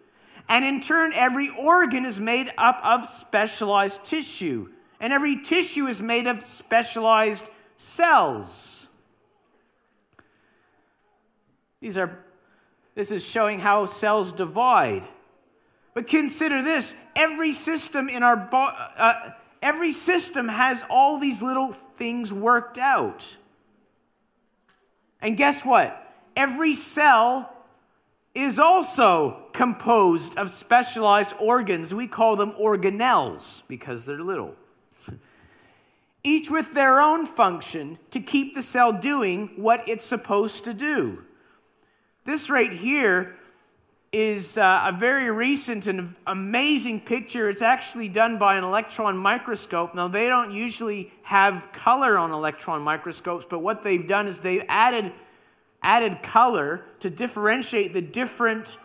And 0.49 0.65
in 0.65 0.81
turn, 0.81 1.13
every 1.15 1.49
organ 1.49 2.05
is 2.05 2.21
made 2.21 2.53
up 2.59 2.81
of 2.85 3.07
specialized 3.07 4.05
tissue, 4.05 4.69
and 5.01 5.13
every 5.13 5.41
tissue 5.41 5.87
is 5.87 6.03
made 6.03 6.27
of 6.27 6.43
specialized 6.43 7.49
cells. 7.77 8.89
These 11.81 11.99
are, 11.99 12.19
this 12.95 13.11
is 13.11 13.25
showing 13.25 13.59
how 13.59 13.87
cells 13.87 14.33
divide. 14.33 15.07
But 15.95 16.09
consider 16.09 16.63
this 16.63 17.05
every 17.15 17.53
system 17.53 18.09
in 18.09 18.23
our 18.23 18.37
bo- 18.37 18.75
uh, 18.97 19.33
every 19.63 19.93
system 19.93 20.49
has 20.49 20.85
all 20.91 21.19
these 21.19 21.41
little 21.41 21.73
things 21.97 22.33
worked 22.33 22.79
out. 22.79 23.37
And 25.23 25.37
guess 25.37 25.65
what? 25.65 26.04
Every 26.37 26.75
cell 26.75 27.51
is 28.35 28.59
also 28.59 29.45
composed 29.53 30.37
of 30.37 30.51
specialized 30.51 31.37
organs. 31.41 31.95
We 31.95 32.09
call 32.09 32.37
them 32.37 32.53
organelles 32.53 33.67
because 33.69 34.07
they're 34.07 34.19
little. 34.19 34.57
Each 36.25 36.51
with 36.51 36.75
their 36.75 37.01
own 37.01 37.27
function 37.27 37.99
to 38.11 38.21
keep 38.21 38.55
the 38.55 38.63
cell 38.63 38.93
doing 38.93 39.53
what 39.57 39.89
it's 39.89 40.05
supposed 40.05 40.65
to 40.65 40.75
do. 40.75 41.23
This 42.25 42.51
right 42.51 42.73
here 42.73 43.37
is 44.11 44.57
uh, 44.57 44.85
a 44.87 44.97
very 44.97 45.29
recent 45.31 45.87
and 45.89 46.15
amazing 46.27 47.01
picture. 47.01 47.51
It's 47.51 47.63
actually 47.63 48.09
done 48.09 48.39
by 48.39 48.57
an 48.57 48.65
electron 48.65 49.17
microscope. 49.17 49.95
Now, 49.95 50.07
they 50.07 50.29
don't 50.29 50.53
usually 50.53 51.13
have 51.25 51.69
color 51.73 52.17
on 52.17 52.31
electron 52.31 52.81
microscopes, 52.81 53.45
but 53.51 53.59
what 53.59 53.83
they've 53.83 54.07
done 54.07 54.29
is 54.29 54.41
they've 54.41 54.65
added 54.69 55.13
added 55.85 56.23
color 56.23 56.83
to 57.01 57.11
differentiate 57.11 57.93
the 57.93 58.01
different 58.01 58.79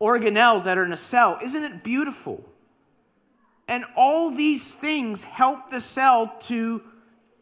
organelles 0.00 0.64
that 0.64 0.78
are 0.78 0.84
in 0.84 0.92
a 0.92 0.96
cell. 0.96 1.38
Isn't 1.42 1.64
it 1.64 1.84
beautiful? 1.84 2.42
And 3.68 3.84
all 3.96 4.30
these 4.30 4.76
things 4.76 5.24
help 5.24 5.68
the 5.70 5.80
cell 5.80 6.34
to 6.42 6.82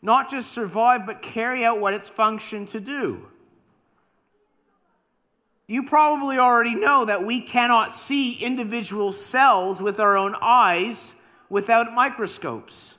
not 0.01 0.31
just 0.31 0.53
survive, 0.53 1.07
but 1.07 1.23
carry 1.23 1.65
out 1.65 1.81
what 1.81 1.95
it's 1.95 2.09
function 2.09 2.67
to 2.67 2.81
do. 2.81 3.29
You 5.67 5.85
probably 5.85 6.39
already 6.39 6.75
know 6.75 7.07
that 7.07 7.25
we 7.25 7.41
cannot 7.41 7.93
see 7.93 8.35
individual 8.35 9.13
cells 9.13 9.83
with 9.83 9.99
our 9.99 10.17
own 10.17 10.35
eyes 10.41 11.23
without 11.49 11.95
microscopes. 11.95 12.94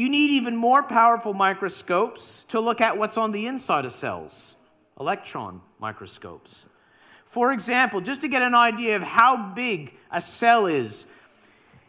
You 0.00 0.08
need 0.08 0.30
even 0.30 0.56
more 0.56 0.82
powerful 0.82 1.34
microscopes 1.34 2.46
to 2.46 2.58
look 2.58 2.80
at 2.80 2.96
what's 2.96 3.18
on 3.18 3.32
the 3.32 3.46
inside 3.46 3.84
of 3.84 3.92
cells, 3.92 4.56
electron 4.98 5.60
microscopes. 5.78 6.64
For 7.26 7.52
example, 7.52 8.00
just 8.00 8.22
to 8.22 8.28
get 8.28 8.40
an 8.40 8.54
idea 8.54 8.96
of 8.96 9.02
how 9.02 9.52
big 9.52 9.92
a 10.10 10.22
cell 10.22 10.64
is, 10.64 11.12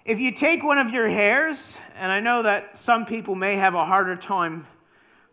if 0.04 0.20
you 0.20 0.34
take 0.34 0.62
one 0.62 0.78
of 0.78 0.90
your 0.90 1.08
hairs, 1.08 1.78
and 1.98 2.12
I 2.12 2.20
know 2.20 2.44
that 2.44 2.78
some 2.78 3.06
people 3.06 3.34
may 3.34 3.56
have 3.56 3.76
a 3.76 3.86
harder 3.86 4.18
time 4.18 4.68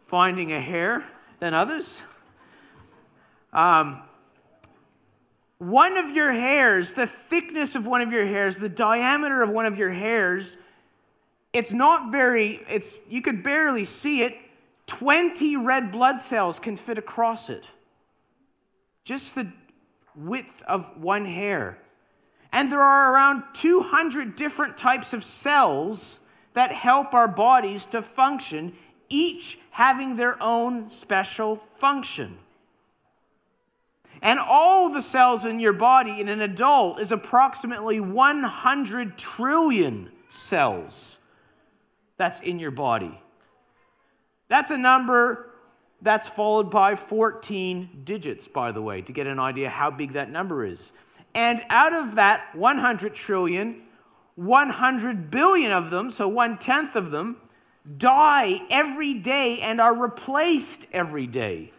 finding 0.07 0.53
a 0.53 0.61
hair 0.61 1.03
than 1.41 1.55
others, 1.55 2.01
um, 3.53 4.01
one 5.59 5.97
of 5.97 6.11
your 6.11 6.31
hairs, 6.31 6.95
the 6.95 7.09
thickness 7.09 7.75
of 7.75 7.89
one 7.89 8.03
of 8.03 8.13
your 8.13 8.25
hairs, 8.25 8.61
the 8.61 8.69
diameter 8.69 9.43
of 9.43 9.51
one 9.51 9.67
of 9.67 9.77
your 9.77 9.91
hairs 9.91 10.59
it's 11.59 11.73
not 11.73 12.13
very, 12.13 12.61
it's, 12.69 13.01
you 13.09 13.21
could 13.21 13.43
barely 13.43 13.83
see 13.83 14.23
it. 14.23 14.39
20 14.87 15.57
red 15.57 15.91
blood 15.91 16.21
cells 16.21 16.61
can 16.61 16.77
fit 16.77 16.99
across 16.99 17.51
it. 17.51 17.69
Just 19.03 19.35
the 19.35 19.51
width 20.15 20.63
of 20.69 21.03
one 21.03 21.25
hair. 21.25 21.77
And 22.53 22.71
there 22.71 22.81
are 22.81 23.13
around 23.13 23.43
200 23.55 24.37
different 24.37 24.79
types 24.79 25.13
of 25.13 25.25
cells 25.25 26.21
that 26.55 26.71
help 26.71 27.13
our 27.13 27.27
bodies 27.27 27.87
to 27.87 28.03
function, 28.03 28.73
each 29.09 29.59
having 29.73 30.15
their 30.15 30.41
own 30.41 30.89
special 30.89 31.57
function. 31.57 32.39
And 34.23 34.39
all 34.39 34.91
the 34.91 35.03
cells 35.03 35.45
in 35.45 35.59
your 35.59 35.73
body 35.73 36.21
in 36.21 36.29
an 36.29 36.41
adult 36.41 37.01
is 37.01 37.11
approximately 37.11 37.99
100 37.99 39.19
trillion 39.19 40.13
cells 40.29 41.18
that's 42.19 42.41
in 42.41 42.59
your 42.59 42.71
body. 42.71 43.19
That's 44.49 44.71
a 44.71 44.77
number 44.77 45.51
that's 46.03 46.29
followed 46.29 46.71
by 46.71 46.95
14 46.95 48.03
digits, 48.05 48.47
by 48.47 48.73
the 48.73 48.83
way, 48.83 49.03
to 49.03 49.13
get 49.13 49.27
an 49.27 49.39
idea 49.39 49.69
how 49.69 49.91
big 49.91 50.13
that 50.13 50.31
number 50.31 50.65
is. 50.65 50.93
And 51.35 51.63
out 51.71 51.93
of 51.93 52.17
that 52.17 52.55
100 52.55 53.15
trillion, 53.15 53.83
100 54.37 55.31
billion 55.31 55.73
of 55.73 55.91
them, 55.91 56.11
so 56.11 56.29
one 56.29 56.59
tenth 56.59 56.97
of 56.97 57.11
them, 57.11 57.37
die 57.97 58.61
every 58.71 59.15
day 59.15 59.61
and 59.61 59.81
are 59.81 59.95
replaced 59.95 60.87
every 60.93 61.27
day. 61.27 61.71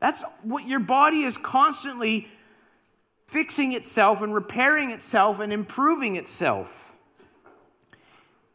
That's 0.00 0.22
what 0.42 0.66
your 0.66 0.80
body 0.80 1.22
is 1.22 1.36
constantly 1.36 2.28
fixing 3.26 3.72
itself 3.72 4.22
and 4.22 4.34
repairing 4.34 4.90
itself 4.90 5.40
and 5.40 5.52
improving 5.52 6.16
itself. 6.16 6.87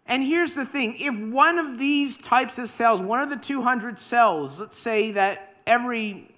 And 0.06 0.24
here's 0.24 0.56
the 0.56 0.66
thing 0.66 0.98
if 1.00 1.18
one 1.18 1.60
of 1.60 1.78
these 1.78 2.18
types 2.18 2.60
of 2.60 2.70
cells, 2.70 3.02
one 3.02 3.22
of 3.22 3.30
the 3.30 3.38
200 3.38 3.98
cells, 4.00 4.60
let's 4.60 4.78
say 4.78 5.12
that 5.12 5.56
every, 5.66 6.30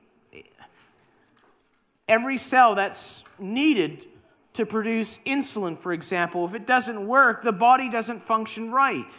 every 2.07 2.37
cell 2.37 2.75
that's 2.75 3.27
needed 3.39 4.05
to 4.53 4.65
produce 4.65 5.23
insulin, 5.23 5.77
for 5.77 5.91
example, 5.91 6.45
if 6.45 6.53
it 6.53 6.65
doesn't 6.65 7.07
work, 7.07 7.41
the 7.41 7.51
body 7.51 7.89
doesn't 7.89 8.21
function 8.21 8.71
right. 8.71 9.11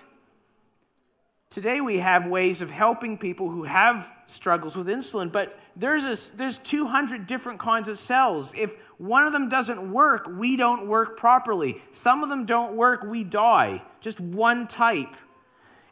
Today 1.50 1.80
we 1.80 1.98
have 1.98 2.26
ways 2.26 2.60
of 2.60 2.70
helping 2.70 3.18
people 3.18 3.50
who 3.50 3.64
have 3.64 4.12
struggles 4.26 4.76
with 4.76 4.86
insulin, 4.88 5.30
but 5.30 5.58
there's, 5.74 6.04
a, 6.04 6.36
there's 6.36 6.58
200 6.58 7.26
different 7.26 7.58
kinds 7.58 7.88
of 7.88 7.98
cells. 7.98 8.54
If 8.54 8.74
one 8.98 9.26
of 9.26 9.32
them 9.32 9.48
doesn't 9.48 9.92
work, 9.92 10.26
we 10.26 10.56
don't 10.56 10.88
work 10.88 11.18
properly. 11.18 11.82
Some 11.90 12.22
of 12.22 12.28
them 12.28 12.46
don't 12.46 12.74
work, 12.74 13.02
we 13.02 13.24
die. 13.24 13.82
Just 14.00 14.20
one 14.20 14.66
type. 14.66 15.14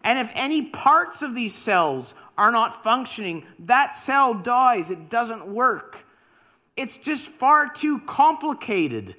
And 0.03 0.19
if 0.19 0.31
any 0.35 0.63
parts 0.63 1.23
of 1.23 1.35
these 1.35 1.55
cells 1.55 2.15
are 2.37 2.51
not 2.51 2.83
functioning, 2.83 3.47
that 3.61 3.95
cell 3.95 4.35
dies. 4.35 4.91
It 4.91 5.09
doesn't 5.09 5.47
work. 5.47 6.05
It's 6.77 6.97
just 6.97 7.29
far 7.29 7.69
too 7.69 8.01
complicated 8.01 9.15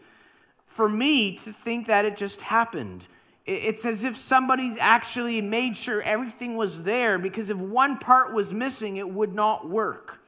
for 0.68 0.90
me 0.90 1.38
to 1.38 1.54
think 1.54 1.88
that 1.88 2.06
it 2.06 2.18
just 2.18 2.42
happened. 2.42 3.08
It's 3.46 3.86
as 3.86 4.04
if 4.04 4.18
somebody's 4.18 4.78
actually 4.80 5.40
made 5.42 5.78
sure 5.78 6.02
everything 6.02 6.56
was 6.56 6.84
there 6.84 7.20
because 7.20 7.50
if 7.50 7.58
one 7.58 7.98
part 7.98 8.34
was 8.34 8.52
missing, 8.52 8.98
it 8.98 9.08
would 9.08 9.34
not 9.34 9.70
work. 9.70 10.20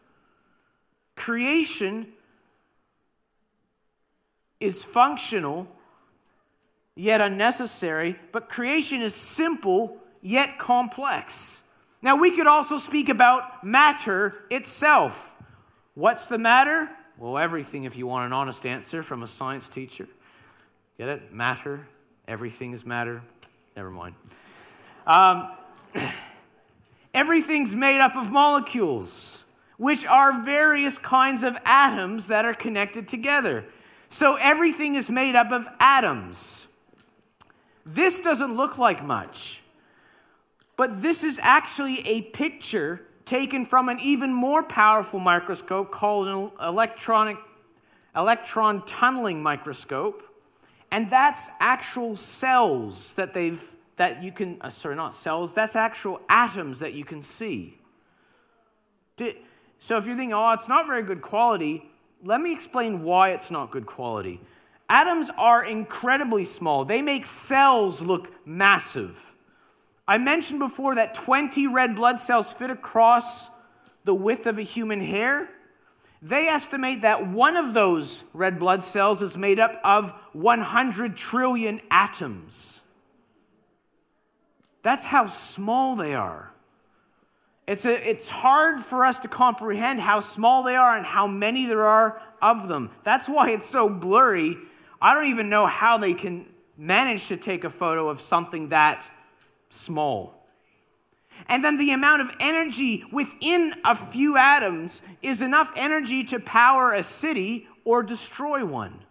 Creation 1.16 2.14
is 4.60 4.84
functional, 4.84 5.68
yet 6.96 7.22
unnecessary, 7.22 8.18
but 8.32 8.50
creation 8.50 9.02
is 9.02 9.14
simple, 9.14 9.98
yet 10.22 10.58
complex. 10.58 11.68
Now, 12.02 12.20
we 12.20 12.32
could 12.32 12.48
also 12.48 12.78
speak 12.78 13.10
about 13.10 13.64
matter 13.64 14.34
itself. 14.50 15.36
What's 15.96 16.28
the 16.28 16.38
matter? 16.38 16.90
Well, 17.18 17.38
everything, 17.38 17.86
if 17.86 17.98
you 17.98 18.06
want 18.06 18.26
an 18.28 18.34
honest 18.34 18.66
answer 18.66 19.02
from 19.02 19.24
a 19.24 19.28
science 19.28 19.70
teacher. 19.70 20.08
Get 20.98 21.10
it? 21.10 21.34
Matter 21.34 21.88
Everything 22.28 22.74
is 22.74 22.86
matter. 22.86 23.22
Never 23.76 23.90
mind. 23.90 24.16
Um, 25.06 25.50
everything's 27.14 27.74
made 27.74 28.02
up 28.02 28.18
of 28.18 28.30
molecules, 28.32 29.46
which 29.78 30.06
are 30.06 30.44
various 30.44 30.98
kinds 30.98 31.44
of 31.44 31.58
atoms 31.64 32.28
that 32.28 32.44
are 32.44 32.54
connected 32.54 33.08
together. 33.08 33.64
So 34.10 34.36
everything 34.36 34.96
is 34.96 35.10
made 35.10 35.36
up 35.36 35.52
of 35.52 35.68
atoms. 35.80 36.68
This 37.86 38.22
doesn't 38.22 38.56
look 38.56 38.78
like 38.78 39.04
much, 39.04 39.62
but 40.76 41.02
this 41.02 41.24
is 41.24 41.40
actually 41.42 42.06
a 42.08 42.22
picture 42.22 43.02
taken 43.26 43.66
from 43.66 43.90
an 43.90 44.00
even 44.02 44.34
more 44.34 44.64
powerful 44.64 45.20
microscope 45.20 45.92
called 45.92 46.28
an 46.28 46.52
electronic 46.66 47.38
electron 48.16 48.84
tunneling 48.86 49.44
microscope 49.44 50.24
and 50.92 51.10
that's 51.10 51.52
actual 51.60 52.16
cells 52.16 53.14
that 53.16 53.34
they've 53.34 53.76
that 53.98 54.24
you 54.24 54.32
can 54.32 54.58
uh, 54.62 54.70
sorry 54.70 54.96
not 54.96 55.14
cells 55.14 55.54
that's 55.54 55.76
actual 55.76 56.20
atoms 56.30 56.80
that 56.80 56.94
you 56.94 57.06
can 57.06 57.22
see 57.22 57.78
so 59.78 59.98
if 59.98 60.08
you're 60.08 60.16
thinking 60.16 60.34
oh 60.34 60.52
it's 60.54 60.70
not 60.70 60.88
very 60.88 61.04
good 61.04 61.22
quality 61.22 61.92
let 62.24 62.42
me 62.42 62.54
explain 62.54 63.04
why 63.04 63.30
it's 63.30 63.52
not 63.52 63.72
good 63.72 63.86
quality 63.86 64.40
atoms 64.90 65.30
are 65.38 65.64
incredibly 65.64 66.44
small 66.44 66.86
they 66.86 67.02
make 67.02 67.26
cells 67.26 68.02
look 68.02 68.32
massive 68.46 69.34
i 70.08 70.18
mentioned 70.18 70.60
before 70.60 70.96
that 70.96 71.14
20 71.14 71.68
red 71.68 71.96
blood 71.96 72.20
cells 72.20 72.52
fit 72.52 72.70
across 72.70 73.50
the 74.04 74.14
width 74.14 74.48
of 74.48 74.58
a 74.58 74.64
human 74.64 75.02
hair 75.02 75.50
they 76.22 76.48
estimate 76.48 77.02
that 77.02 77.28
one 77.28 77.56
of 77.56 77.74
those 77.74 78.30
red 78.34 78.58
blood 78.58 78.84
cells 78.84 79.22
is 79.22 79.38
made 79.38 79.60
up 79.60 79.80
of 79.84 80.12
100 80.34 81.16
trillion 81.16 81.80
atoms. 81.92 82.82
That's 84.82 85.06
how 85.06 85.28
small 85.28 85.96
they 85.96 86.16
are. 86.16 86.52
It's, 87.68 87.86
a, 87.86 88.10
it's 88.10 88.30
hard 88.30 88.80
for 88.80 89.04
us 89.04 89.20
to 89.20 89.28
comprehend 89.28 90.00
how 90.00 90.22
small 90.22 90.64
they 90.64 90.78
are 90.78 90.96
and 90.96 91.06
how 91.06 91.28
many 91.28 91.66
there 91.66 91.86
are 91.86 92.22
of 92.42 92.70
them. 92.70 92.92
That's 93.04 93.28
why 93.28 93.52
it's 93.52 93.66
so 93.66 93.90
blurry. 93.90 94.58
I 95.02 95.14
don't 95.14 95.28
even 95.28 95.50
know 95.50 95.66
how 95.66 95.98
they 95.98 96.14
can 96.14 96.46
manage 96.78 97.28
to 97.28 97.36
take 97.36 97.66
a 97.66 97.70
photo 97.70 98.08
of 98.08 98.22
something 98.22 98.70
that 98.70 99.12
small. 99.70 100.48
And 101.50 101.64
then 101.64 101.78
the 101.78 101.92
amount 101.92 102.22
of 102.22 102.36
energy 102.40 103.04
within 103.12 103.74
a 103.84 103.94
few 103.94 104.38
atoms 104.38 105.06
is 105.22 105.42
enough 105.42 105.72
energy 105.76 106.24
to 106.26 106.40
power 106.40 106.94
a 106.94 107.04
city 107.04 107.68
or 107.84 108.02
destroy 108.02 108.66
one. 108.66 109.02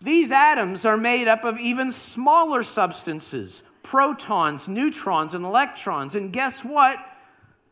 These 0.00 0.30
atoms 0.30 0.86
are 0.86 0.96
made 0.96 1.28
up 1.28 1.44
of 1.44 1.58
even 1.58 1.90
smaller 1.90 2.62
substances 2.62 3.63
protons, 3.84 4.68
neutrons, 4.68 5.34
and 5.34 5.44
electrons. 5.44 6.16
And 6.16 6.32
guess 6.32 6.64
what? 6.64 6.98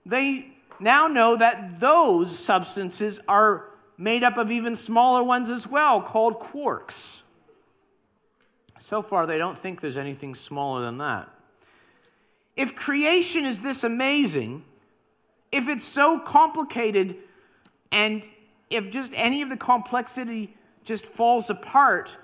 They 0.06 0.52
now 0.78 1.08
know 1.08 1.34
that 1.34 1.80
those 1.80 2.38
substances 2.38 3.18
are 3.26 3.64
made 3.98 4.22
up 4.22 4.36
of 4.36 4.50
even 4.50 4.76
smaller 4.76 5.24
ones 5.24 5.50
as 5.50 5.66
well, 5.66 6.00
called 6.00 6.38
quarks. 6.38 7.22
So 8.78 9.02
far, 9.02 9.26
they 9.26 9.38
don't 9.38 9.56
think 9.56 9.80
there's 9.80 9.96
anything 9.96 10.34
smaller 10.34 10.82
than 10.82 10.98
that. 10.98 11.28
If 12.56 12.76
creation 12.76 13.44
is 13.44 13.62
this 13.62 13.84
amazing, 13.84 14.64
if 15.50 15.68
it's 15.68 15.84
so 15.84 16.18
complicated, 16.18 17.16
and 17.90 18.28
if 18.70 18.90
just 18.90 19.12
any 19.14 19.42
of 19.42 19.48
the 19.48 19.56
complexity 19.56 20.56
just 20.84 21.06
falls 21.06 21.48
apart, 21.48 22.18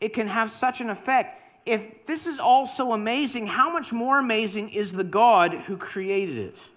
it 0.00 0.10
can 0.10 0.28
have 0.28 0.50
such 0.50 0.80
an 0.80 0.88
effect. 0.88 1.40
If 1.66 2.06
this 2.06 2.26
is 2.26 2.38
all 2.38 2.66
so 2.66 2.92
amazing, 2.92 3.46
how 3.46 3.70
much 3.70 3.92
more 3.92 4.18
amazing 4.18 4.70
is 4.70 4.92
the 4.92 5.04
God 5.04 5.54
who 5.54 5.76
created 5.76 6.38
it? 6.38 6.68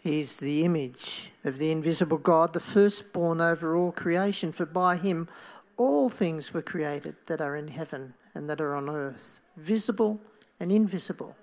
He's 0.00 0.38
the 0.38 0.64
image 0.64 1.30
of 1.44 1.58
the 1.58 1.70
invisible 1.70 2.18
God, 2.18 2.52
the 2.52 2.60
firstborn 2.60 3.40
over 3.40 3.76
all 3.76 3.92
creation, 3.92 4.52
for 4.52 4.64
by 4.66 4.96
him 4.96 5.28
all 5.76 6.08
things 6.08 6.52
were 6.52 6.62
created 6.62 7.14
that 7.26 7.40
are 7.40 7.56
in 7.56 7.68
heaven 7.68 8.14
and 8.34 8.48
that 8.48 8.60
are 8.60 8.74
on 8.74 8.88
earth, 8.88 9.46
visible 9.56 10.20
and 10.60 10.72
invisible, 10.72 11.36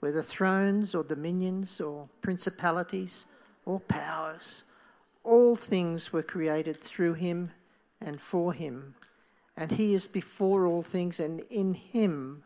whether 0.00 0.20
thrones 0.20 0.94
or 0.94 1.04
dominions 1.04 1.80
or 1.80 2.08
principalities 2.20 3.36
or 3.64 3.80
powers. 3.80 4.72
All 5.26 5.56
things 5.56 6.12
were 6.12 6.22
created 6.22 6.76
through 6.76 7.14
him 7.14 7.50
and 8.00 8.20
for 8.20 8.52
him. 8.52 8.94
And 9.56 9.72
he 9.72 9.92
is 9.92 10.06
before 10.06 10.66
all 10.66 10.82
things, 10.82 11.18
and 11.18 11.40
in 11.50 11.74
him 11.74 12.44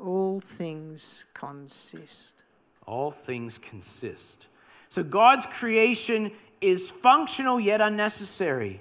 all 0.00 0.40
things 0.40 1.26
consist. 1.34 2.42
All 2.84 3.12
things 3.12 3.58
consist. 3.58 4.48
So 4.88 5.04
God's 5.04 5.46
creation 5.46 6.32
is 6.60 6.90
functional 6.90 7.60
yet 7.60 7.80
unnecessary. 7.80 8.80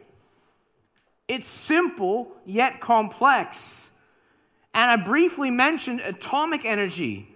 It's 1.28 1.48
simple 1.48 2.32
yet 2.46 2.80
complex. 2.80 3.92
And 4.74 4.90
I 4.90 5.04
briefly 5.04 5.52
mentioned 5.52 6.00
atomic 6.00 6.66
energy. 6.66 7.28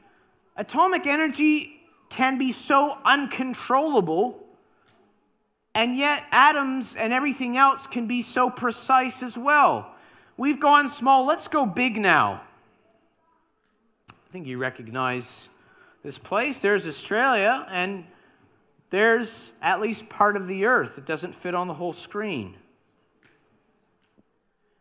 Atomic 0.55 1.05
energy 1.05 1.81
can 2.09 2.39
be 2.39 2.51
so 2.51 2.97
uncontrollable, 3.05 4.43
and 5.75 5.97
yet 5.97 6.23
atoms 6.31 6.95
and 6.95 7.11
everything 7.13 7.57
else 7.57 7.87
can 7.87 8.07
be 8.07 8.21
so 8.21 8.49
precise 8.49 9.21
as 9.23 9.37
well. 9.37 9.93
We've 10.37 10.59
gone 10.59 10.89
small, 10.89 11.25
let's 11.25 11.47
go 11.47 11.65
big 11.65 11.97
now. 11.97 12.41
I 14.09 14.31
think 14.31 14.47
you 14.47 14.57
recognize 14.57 15.49
this 16.03 16.17
place. 16.17 16.61
There's 16.61 16.87
Australia, 16.87 17.65
and 17.69 18.05
there's 18.89 19.51
at 19.61 19.81
least 19.81 20.09
part 20.09 20.35
of 20.35 20.47
the 20.47 20.65
earth. 20.65 20.97
It 20.97 21.05
doesn't 21.05 21.33
fit 21.33 21.55
on 21.55 21.67
the 21.67 21.73
whole 21.73 21.93
screen. 21.93 22.55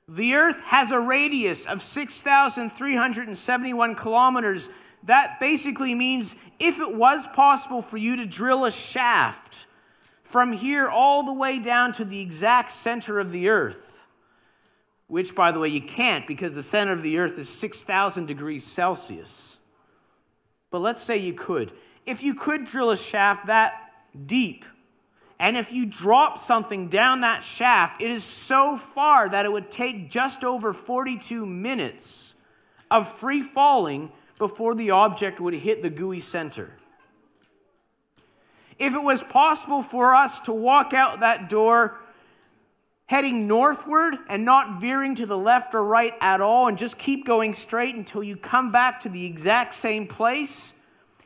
The 0.08 0.36
earth 0.36 0.60
has 0.62 0.90
a 0.90 1.00
radius 1.00 1.66
of 1.66 1.82
6,371 1.82 3.94
kilometers. 3.94 4.70
That 5.04 5.38
basically 5.38 5.94
means 5.94 6.34
if 6.58 6.80
it 6.80 6.94
was 6.94 7.26
possible 7.28 7.82
for 7.82 7.98
you 7.98 8.16
to 8.16 8.24
drill 8.24 8.64
a 8.64 8.70
shaft 8.70 9.66
from 10.28 10.52
here 10.52 10.90
all 10.90 11.22
the 11.22 11.32
way 11.32 11.58
down 11.58 11.90
to 11.90 12.04
the 12.04 12.20
exact 12.20 12.70
center 12.70 13.18
of 13.18 13.32
the 13.32 13.48
earth, 13.48 14.04
which, 15.06 15.34
by 15.34 15.50
the 15.50 15.58
way, 15.58 15.68
you 15.68 15.80
can't 15.80 16.26
because 16.26 16.52
the 16.52 16.62
center 16.62 16.92
of 16.92 17.02
the 17.02 17.16
earth 17.18 17.38
is 17.38 17.48
6,000 17.48 18.26
degrees 18.26 18.62
Celsius. 18.62 19.56
But 20.70 20.80
let's 20.80 21.02
say 21.02 21.16
you 21.16 21.32
could. 21.32 21.72
If 22.04 22.22
you 22.22 22.34
could 22.34 22.66
drill 22.66 22.90
a 22.90 22.96
shaft 22.98 23.46
that 23.46 23.90
deep, 24.26 24.66
and 25.38 25.56
if 25.56 25.72
you 25.72 25.86
drop 25.86 26.36
something 26.36 26.88
down 26.88 27.22
that 27.22 27.42
shaft, 27.42 28.02
it 28.02 28.10
is 28.10 28.22
so 28.22 28.76
far 28.76 29.30
that 29.30 29.46
it 29.46 29.52
would 29.52 29.70
take 29.70 30.10
just 30.10 30.44
over 30.44 30.74
42 30.74 31.46
minutes 31.46 32.34
of 32.90 33.08
free 33.08 33.42
falling 33.42 34.12
before 34.36 34.74
the 34.74 34.90
object 34.90 35.40
would 35.40 35.54
hit 35.54 35.82
the 35.82 35.88
gooey 35.88 36.20
center. 36.20 36.70
If 38.78 38.94
it 38.94 39.02
was 39.02 39.22
possible 39.22 39.82
for 39.82 40.14
us 40.14 40.40
to 40.40 40.52
walk 40.52 40.94
out 40.94 41.20
that 41.20 41.48
door 41.48 41.98
heading 43.06 43.48
northward 43.48 44.16
and 44.28 44.44
not 44.44 44.80
veering 44.80 45.14
to 45.14 45.26
the 45.26 45.36
left 45.36 45.74
or 45.74 45.82
right 45.82 46.12
at 46.20 46.40
all 46.40 46.68
and 46.68 46.76
just 46.76 46.98
keep 46.98 47.26
going 47.26 47.54
straight 47.54 47.94
until 47.94 48.22
you 48.22 48.36
come 48.36 48.70
back 48.70 49.00
to 49.00 49.08
the 49.08 49.24
exact 49.24 49.74
same 49.74 50.06
place, 50.06 50.78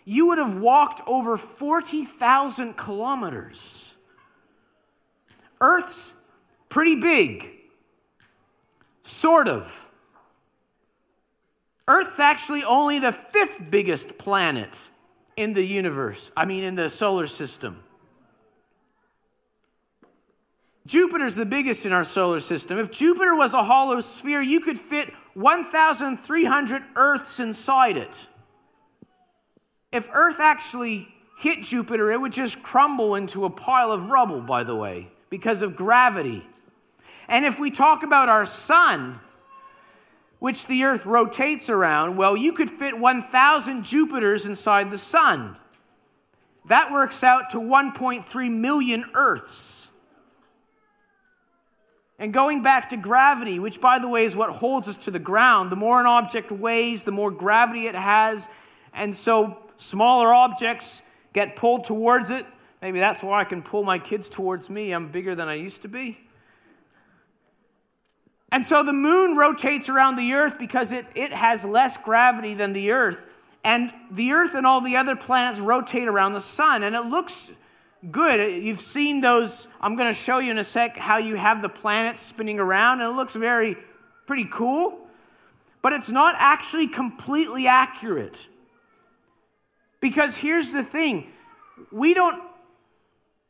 you 0.05 0.29
would 0.29 0.39
have 0.39 0.57
walked 0.57 1.01
over 1.09 1.37
40,000 1.37 2.77
kilometers. 2.77 3.97
Earth's 5.61 6.21
pretty 6.69 6.97
big. 6.97 7.51
Sort 9.03 9.49
of. 9.49 9.91
Earth's 11.89 12.21
actually 12.21 12.63
only 12.63 13.01
the 13.01 13.13
fifth 13.13 13.71
biggest 13.71 14.19
planet 14.19 14.89
in 15.37 15.55
the 15.55 15.65
universe, 15.65 16.31
I 16.37 16.45
mean, 16.45 16.65
in 16.65 16.75
the 16.75 16.89
solar 16.89 17.27
system. 17.27 17.83
Jupiter's 20.87 21.37
the 21.37 21.47
biggest 21.47 21.87
in 21.87 21.93
our 21.93 22.05
solar 22.05 22.41
system. 22.41 22.79
If 22.79 22.91
Jupiter 22.91 23.37
was 23.37 23.55
a 23.55 23.63
hollow 23.63 24.01
sphere, 24.01 24.43
you 24.43 24.61
could 24.61 24.79
fit 24.79 25.13
1,300 25.35 26.83
Earths 26.97 27.41
inside 27.41 27.97
it. 27.97 28.27
If 29.93 30.09
Earth 30.13 30.41
actually 30.41 31.09
hit 31.39 31.63
Jupiter, 31.63 32.11
it 32.11 32.21
would 32.21 32.33
just 32.33 32.63
crumble 32.63 33.15
into 33.15 33.45
a 33.45 33.51
pile 33.51 33.93
of 33.93 34.11
rubble, 34.11 34.41
by 34.41 34.65
the 34.65 34.75
way 34.75 35.09
because 35.33 35.63
of 35.63 35.75
gravity. 35.75 36.43
And 37.27 37.47
if 37.47 37.59
we 37.59 37.71
talk 37.71 38.03
about 38.03 38.29
our 38.29 38.45
sun, 38.45 39.19
which 40.43 40.67
the 40.67 40.83
earth 40.83 41.07
rotates 41.07 41.71
around, 41.71 42.17
well, 42.17 42.37
you 42.37 42.53
could 42.53 42.69
fit 42.69 42.99
1,000 42.99 43.85
Jupiters 43.85 44.45
inside 44.45 44.91
the 44.91 44.99
sun. 44.99 45.55
That 46.65 46.91
works 46.91 47.23
out 47.23 47.51
to 47.51 47.59
1.3 47.59 48.51
million 48.51 49.05
Earths. 49.15 49.89
And 52.19 52.35
going 52.35 52.61
back 52.61 52.89
to 52.89 52.97
gravity, 52.97 53.61
which 53.61 53.81
by 53.81 54.01
the 54.01 54.09
way 54.09 54.25
is 54.25 54.35
what 54.35 54.51
holds 54.51 54.89
us 54.89 54.99
to 55.05 55.13
the 55.13 55.21
ground, 55.21 55.71
the 55.71 55.77
more 55.77 56.01
an 56.01 56.07
object 56.07 56.51
weighs, 56.51 57.05
the 57.05 57.13
more 57.13 57.31
gravity 57.31 57.87
it 57.87 57.95
has. 57.95 58.49
And 58.93 59.15
so 59.15 59.59
smaller 59.77 60.35
objects 60.35 61.03
get 61.33 61.55
pulled 61.55 61.85
towards 61.85 62.33
it, 62.33 62.47
Maybe 62.83 62.99
that's 62.99 63.23
why 63.23 63.41
I 63.41 63.45
can 63.45 63.63
pull 63.63 63.85
my 63.85 64.01
kids 64.01 64.29
towards 64.29 64.69
me. 64.69 64.91
I'm 64.91 65.07
bigger 65.07 65.37
than 65.37 65.49
I 65.49 65.55
used 65.55 65.83
to 65.83 65.89
be. 65.89 66.19
And 68.53 68.67
so 68.67 68.83
the 68.83 68.93
moon 68.93 69.35
rotates 69.35 69.89
around 69.89 70.17
the 70.17 70.35
earth 70.35 70.59
because 70.59 70.93
it, 70.93 71.07
it 71.15 71.33
has 71.33 71.65
less 71.65 71.97
gravity 71.97 72.53
than 72.53 72.75
the 72.75 72.93
earth. 72.93 73.19
And 73.65 73.91
the 74.11 74.33
earth 74.33 74.55
and 74.55 74.67
all 74.67 74.83
the 74.83 74.97
other 74.97 75.17
planets 75.17 75.59
rotate 75.59 76.07
around 76.07 76.35
the 76.35 76.41
sun. 76.41 76.83
And 76.83 76.95
it 76.95 77.07
looks 77.07 77.51
good. 78.11 78.63
You've 78.63 78.81
seen 78.81 79.23
those. 79.23 79.69
I'm 79.81 79.97
going 79.97 80.09
to 80.09 80.19
show 80.19 80.39
you 80.39 80.51
in 80.51 80.59
a 80.59 80.65
sec 80.65 80.99
how 80.99 81.17
you 81.17 81.35
have 81.37 81.63
the 81.63 81.71
planets 81.71 82.21
spinning 82.21 82.61
around. 82.61 83.01
And 83.01 83.11
it 83.11 83.17
looks 83.17 83.35
very, 83.35 83.75
pretty 84.27 84.47
cool. 84.53 84.99
But 85.81 85.95
it's 85.95 86.11
not 86.11 86.35
actually 86.37 86.89
completely 86.89 87.67
accurate. 87.67 88.47
Because 90.01 90.37
here's 90.37 90.75
the 90.75 90.83
thing 90.83 91.27
we 91.91 92.13
don't 92.13 92.43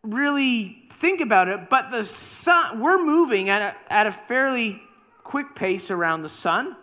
really 0.05 0.85
think 0.93 1.21
about 1.21 1.49
it, 1.49 1.69
but 1.69 1.91
the 1.91 2.05
sun, 2.05 2.81
we're 2.81 3.05
moving 3.05 3.49
at 3.49 3.75
a, 3.75 3.93
at 3.93 4.07
a 4.07 4.11
fairly 4.13 4.81
quick 5.25 5.55
pace 5.55 5.91
around 5.91 6.23
the 6.23 6.29
sun, 6.29 6.77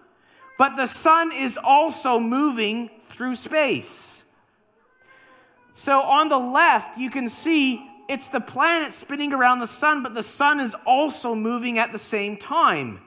but 0.58 0.75
the 0.75 0.86
sun 0.86 1.32
is 1.32 1.58
also 1.58 2.19
moving 2.19 2.89
through 3.02 3.36
space. 3.36 4.25
So 5.73 6.02
on 6.02 6.30
the 6.30 6.38
left, 6.38 6.97
you 6.97 7.10
can 7.10 7.30
see 7.30 7.89
it's 8.10 8.30
the 8.30 8.41
planet 8.41 8.91
spinning 8.91 9.34
around 9.34 9.60
the 9.60 9.67
sun, 9.67 10.04
but 10.04 10.13
the 10.13 10.23
sun 10.23 10.60
is 10.60 10.75
also 10.86 11.36
moving 11.36 11.78
at 11.78 11.91
the 11.91 11.97
same 11.97 12.38
time. 12.38 12.99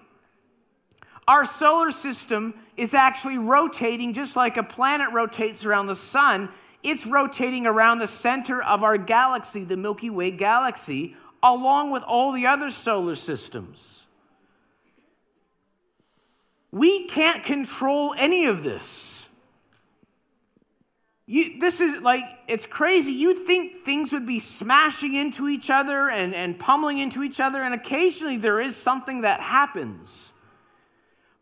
Our 1.26 1.44
solar 1.44 1.90
system 1.90 2.54
is 2.76 2.94
actually 2.94 3.38
rotating 3.38 4.12
just 4.12 4.36
like 4.36 4.56
a 4.56 4.62
planet 4.62 5.12
rotates 5.12 5.64
around 5.64 5.86
the 5.86 5.94
sun, 5.94 6.48
it's 6.82 7.06
rotating 7.06 7.66
around 7.66 7.98
the 7.98 8.06
center 8.06 8.62
of 8.62 8.82
our 8.82 8.96
galaxy, 8.98 9.64
the 9.64 9.76
Milky 9.76 10.10
Way 10.10 10.30
galaxy, 10.30 11.16
along 11.42 11.90
with 11.90 12.02
all 12.02 12.32
the 12.32 12.46
other 12.46 12.70
solar 12.70 13.14
systems. 13.14 14.01
We 16.72 17.06
can't 17.06 17.44
control 17.44 18.14
any 18.16 18.46
of 18.46 18.62
this. 18.62 19.28
You, 21.26 21.60
this 21.60 21.80
is 21.80 22.02
like, 22.02 22.24
it's 22.48 22.66
crazy. 22.66 23.12
You'd 23.12 23.46
think 23.46 23.84
things 23.84 24.12
would 24.12 24.26
be 24.26 24.38
smashing 24.38 25.14
into 25.14 25.48
each 25.48 25.70
other 25.70 26.10
and, 26.10 26.34
and 26.34 26.58
pummeling 26.58 26.98
into 26.98 27.22
each 27.22 27.40
other, 27.40 27.62
and 27.62 27.74
occasionally 27.74 28.38
there 28.38 28.60
is 28.60 28.74
something 28.74 29.20
that 29.20 29.40
happens. 29.40 30.32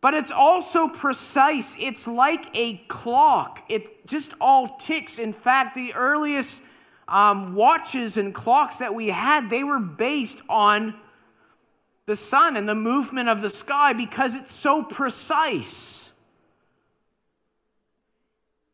But 0.01 0.13
it's 0.13 0.31
also 0.31 0.87
precise. 0.87 1.75
It's 1.79 2.07
like 2.07 2.45
a 2.53 2.77
clock. 2.87 3.63
It 3.69 4.05
just 4.07 4.33
all 4.41 4.67
ticks. 4.77 5.17
In 5.17 5.31
fact, 5.31 5.75
the 5.75 5.93
earliest 5.93 6.63
um, 7.07 7.55
watches 7.55 8.17
and 8.17 8.33
clocks 8.33 8.79
that 8.79 8.95
we 8.95 9.09
had, 9.09 9.49
they 9.49 9.63
were 9.63 9.79
based 9.79 10.41
on 10.49 10.95
the 12.05 12.15
sun 12.15 12.57
and 12.57 12.67
the 12.67 12.75
movement 12.75 13.29
of 13.29 13.41
the 13.41 13.49
sky 13.49 13.93
because 13.93 14.35
it's 14.35 14.53
so 14.53 14.83
precise. 14.83 16.17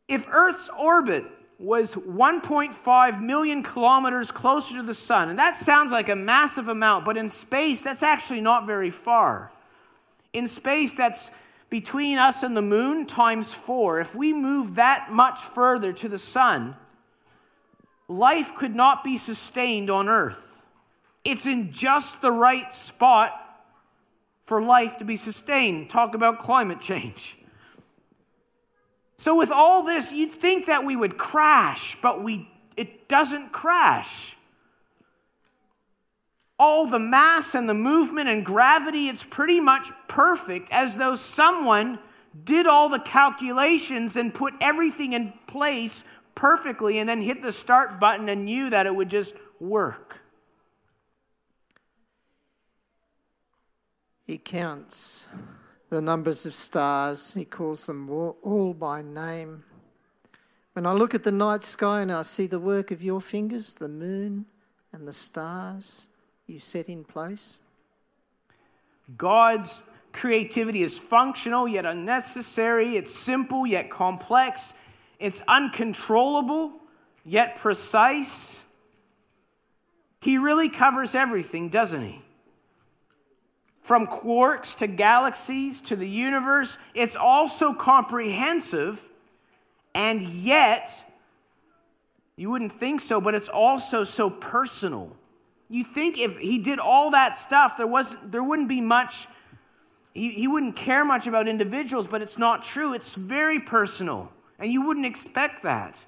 If 0.08 0.28
Earth's 0.30 0.70
orbit 0.70 1.26
was 1.60 1.96
1.5 1.96 3.22
million 3.22 3.64
kilometers 3.64 4.32
closer 4.32 4.76
to 4.76 4.84
the 4.84 4.94
sun, 4.94 5.30
and 5.30 5.40
that 5.40 5.56
sounds 5.56 5.92
like 5.92 6.08
a 6.08 6.16
massive 6.16 6.68
amount, 6.68 7.04
but 7.04 7.18
in 7.18 7.28
space, 7.28 7.82
that's 7.82 8.04
actually 8.04 8.42
not 8.42 8.66
very 8.66 8.90
far. 8.90 9.52
In 10.34 10.48
space, 10.48 10.96
that's 10.96 11.32
between 11.70 12.18
us 12.18 12.44
and 12.44 12.56
the 12.56 12.62
moon 12.62 13.06
times 13.06 13.54
four. 13.54 14.00
If 14.00 14.16
we 14.16 14.32
move 14.34 14.76
that 14.76 15.12
much 15.12 15.40
further 15.40 15.92
to 15.94 16.08
the 16.08 16.18
sun, 16.18 16.76
life 18.08 18.56
could 18.56 18.76
not 18.76 19.04
be 19.04 19.18
sustained 19.18 19.90
on 19.90 20.08
Earth. 20.08 20.47
It's 21.28 21.46
in 21.46 21.72
just 21.72 22.22
the 22.22 22.32
right 22.32 22.72
spot 22.74 23.34
for 24.46 24.62
life 24.62 24.98
to 24.98 25.06
be 25.06 25.16
sustained. 25.16 25.90
Talk 25.90 26.16
about 26.16 26.40
climate 26.40 26.82
change. 26.82 27.38
So, 29.18 29.38
with 29.38 29.52
all 29.52 29.84
this, 29.84 30.14
you'd 30.14 30.32
think 30.32 30.68
that 30.68 30.86
we 30.86 30.96
would 30.96 31.18
crash, 31.18 31.98
but 32.02 32.24
we, 32.24 32.50
it 32.76 33.08
doesn't 33.10 33.52
crash 33.52 34.38
all 36.60 36.88
the 36.88 37.00
mass 37.00 37.56
and 37.56 37.70
the 37.70 37.74
movement 37.74 38.30
and 38.30 38.44
gravity, 38.44 39.10
it's 39.10 39.24
pretty 39.24 39.60
much 39.60 39.92
perfect, 40.08 40.72
as 40.72 40.98
though 40.98 41.16
someone 41.16 42.00
did 42.44 42.66
all 42.66 42.90
the 42.90 43.00
calculations 43.00 44.18
and 44.18 44.34
put 44.34 44.54
everything 44.60 45.14
in 45.14 45.34
place 45.46 46.04
perfectly 46.36 47.00
and 47.00 47.08
then 47.08 47.22
hit 47.22 47.42
the 47.42 47.52
start 47.52 48.00
button 48.00 48.30
and 48.30 48.46
knew 48.46 48.70
that 48.70 48.86
it 48.86 48.96
would 48.96 49.10
just 49.10 49.36
work. 49.60 50.07
He 54.28 54.38
counts 54.38 55.26
the 55.90 56.02
numbers 56.02 56.46
of 56.46 56.54
stars, 56.54 57.34
he 57.34 57.46
calls 57.46 57.86
them 57.86 58.10
all 58.10 58.74
by 58.74 59.02
name. 59.02 59.64
When 60.74 60.86
I 60.86 60.92
look 60.92 61.16
at 61.16 61.24
the 61.24 61.32
night 61.32 61.64
sky 61.64 62.02
and 62.02 62.12
I 62.12 62.24
see 62.24 62.46
the 62.46 62.60
work 62.60 62.92
of 62.92 63.02
your 63.02 63.22
fingers, 63.22 63.74
the 63.74 63.88
moon 63.88 64.46
and 64.92 65.08
the 65.08 65.14
stars 65.14 66.18
you 66.46 66.60
set 66.60 66.90
in 66.90 67.06
place. 67.06 67.64
God's 69.16 69.90
creativity 70.12 70.84
is 70.84 70.98
functional 70.98 71.66
yet 71.66 71.86
unnecessary, 71.86 72.98
it's 72.98 73.16
simple 73.16 73.66
yet 73.66 73.90
complex, 73.90 74.74
it's 75.20 75.42
uncontrollable 75.48 76.74
yet 77.24 77.56
precise. 77.56 78.76
He 80.20 80.38
really 80.38 80.68
covers 80.68 81.16
everything, 81.16 81.70
doesn't 81.70 82.04
he? 82.04 82.22
From 83.88 84.06
quarks 84.06 84.80
to 84.80 84.88
galaxies 84.88 85.80
to 85.84 85.96
the 85.96 86.06
universe, 86.06 86.78
it's 86.94 87.16
also 87.16 87.72
comprehensive, 87.72 89.02
and 89.96 90.22
yet, 90.22 91.06
you 92.36 92.50
wouldn't 92.50 92.74
think 92.74 93.00
so, 93.00 93.22
but 93.22 93.34
it's 93.34 93.48
also 93.48 94.04
so 94.04 94.30
personal. 94.30 95.16
You 95.70 95.86
think 95.86 96.20
if 96.20 96.38
he 96.38 96.58
did 96.58 96.80
all 96.80 97.12
that 97.12 97.38
stuff, 97.38 97.78
there, 97.78 97.88
was, 97.88 98.18
there 98.26 98.44
wouldn't 98.44 98.68
be 98.68 98.82
much, 98.82 99.26
he, 100.14 100.32
he 100.32 100.50
wouldn't 100.50 100.76
care 100.76 101.06
much 101.06 101.26
about 101.26 101.48
individuals, 101.48 102.08
but 102.08 102.22
it's 102.22 102.38
not 102.38 102.66
true. 102.66 102.94
It's 102.94 103.16
very 103.16 103.62
personal, 103.62 104.34
and 104.60 104.70
you 104.70 104.82
wouldn't 104.82 105.06
expect 105.06 105.64
that. 105.64 106.04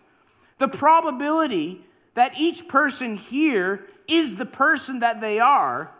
The 0.57 0.67
probability 0.67 1.85
that 2.15 2.37
each 2.37 2.67
person 2.67 3.15
here 3.15 3.85
is 4.05 4.35
the 4.35 4.45
person 4.45 4.99
that 4.99 5.21
they 5.21 5.39
are 5.39 5.93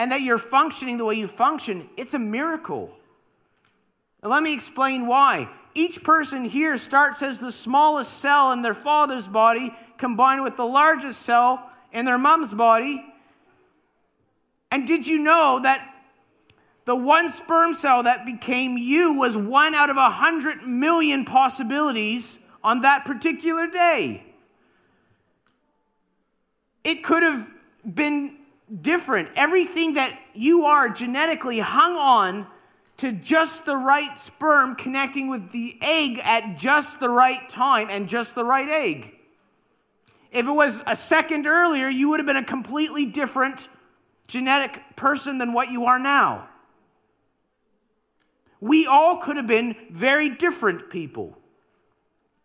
and 0.00 0.12
that 0.12 0.22
you're 0.22 0.38
functioning 0.38 0.96
the 0.96 1.04
way 1.04 1.14
you 1.14 1.28
function, 1.28 1.86
it's 1.98 2.14
a 2.14 2.18
miracle. 2.18 2.90
Now, 4.22 4.30
let 4.30 4.42
me 4.42 4.54
explain 4.54 5.06
why. 5.06 5.46
Each 5.74 6.02
person 6.02 6.46
here 6.46 6.78
starts 6.78 7.22
as 7.22 7.38
the 7.38 7.52
smallest 7.52 8.10
cell 8.10 8.52
in 8.52 8.62
their 8.62 8.72
father's 8.72 9.28
body, 9.28 9.76
combined 9.98 10.42
with 10.42 10.56
the 10.56 10.64
largest 10.64 11.20
cell 11.20 11.70
in 11.92 12.06
their 12.06 12.16
mom's 12.16 12.54
body. 12.54 13.04
And 14.70 14.86
did 14.86 15.06
you 15.06 15.18
know 15.18 15.60
that 15.64 15.86
the 16.86 16.96
one 16.96 17.28
sperm 17.28 17.74
cell 17.74 18.04
that 18.04 18.24
became 18.24 18.78
you 18.78 19.18
was 19.18 19.36
one 19.36 19.74
out 19.74 19.90
of 19.90 19.98
a 19.98 20.08
hundred 20.08 20.62
million 20.62 21.26
possibilities 21.26 22.42
on 22.64 22.80
that 22.80 23.04
particular 23.04 23.66
day? 23.66 24.24
It 26.84 27.04
could 27.04 27.22
have 27.22 27.52
been 27.84 28.39
different. 28.82 29.28
Everything 29.36 29.94
that 29.94 30.18
you 30.34 30.66
are 30.66 30.88
genetically 30.88 31.58
hung 31.58 31.96
on 31.96 32.46
to 32.98 33.12
just 33.12 33.64
the 33.64 33.76
right 33.76 34.18
sperm 34.18 34.76
connecting 34.76 35.28
with 35.28 35.52
the 35.52 35.78
egg 35.80 36.20
at 36.22 36.58
just 36.58 37.00
the 37.00 37.08
right 37.08 37.48
time 37.48 37.88
and 37.90 38.08
just 38.08 38.34
the 38.34 38.44
right 38.44 38.68
egg. 38.68 39.14
If 40.30 40.46
it 40.46 40.52
was 40.52 40.82
a 40.86 40.94
second 40.94 41.46
earlier, 41.46 41.88
you 41.88 42.10
would 42.10 42.20
have 42.20 42.26
been 42.26 42.36
a 42.36 42.44
completely 42.44 43.06
different 43.06 43.68
genetic 44.28 44.80
person 44.96 45.38
than 45.38 45.52
what 45.52 45.70
you 45.70 45.86
are 45.86 45.98
now. 45.98 46.48
We 48.60 48.86
all 48.86 49.16
could 49.16 49.36
have 49.38 49.46
been 49.46 49.74
very 49.90 50.28
different 50.28 50.90
people. 50.90 51.36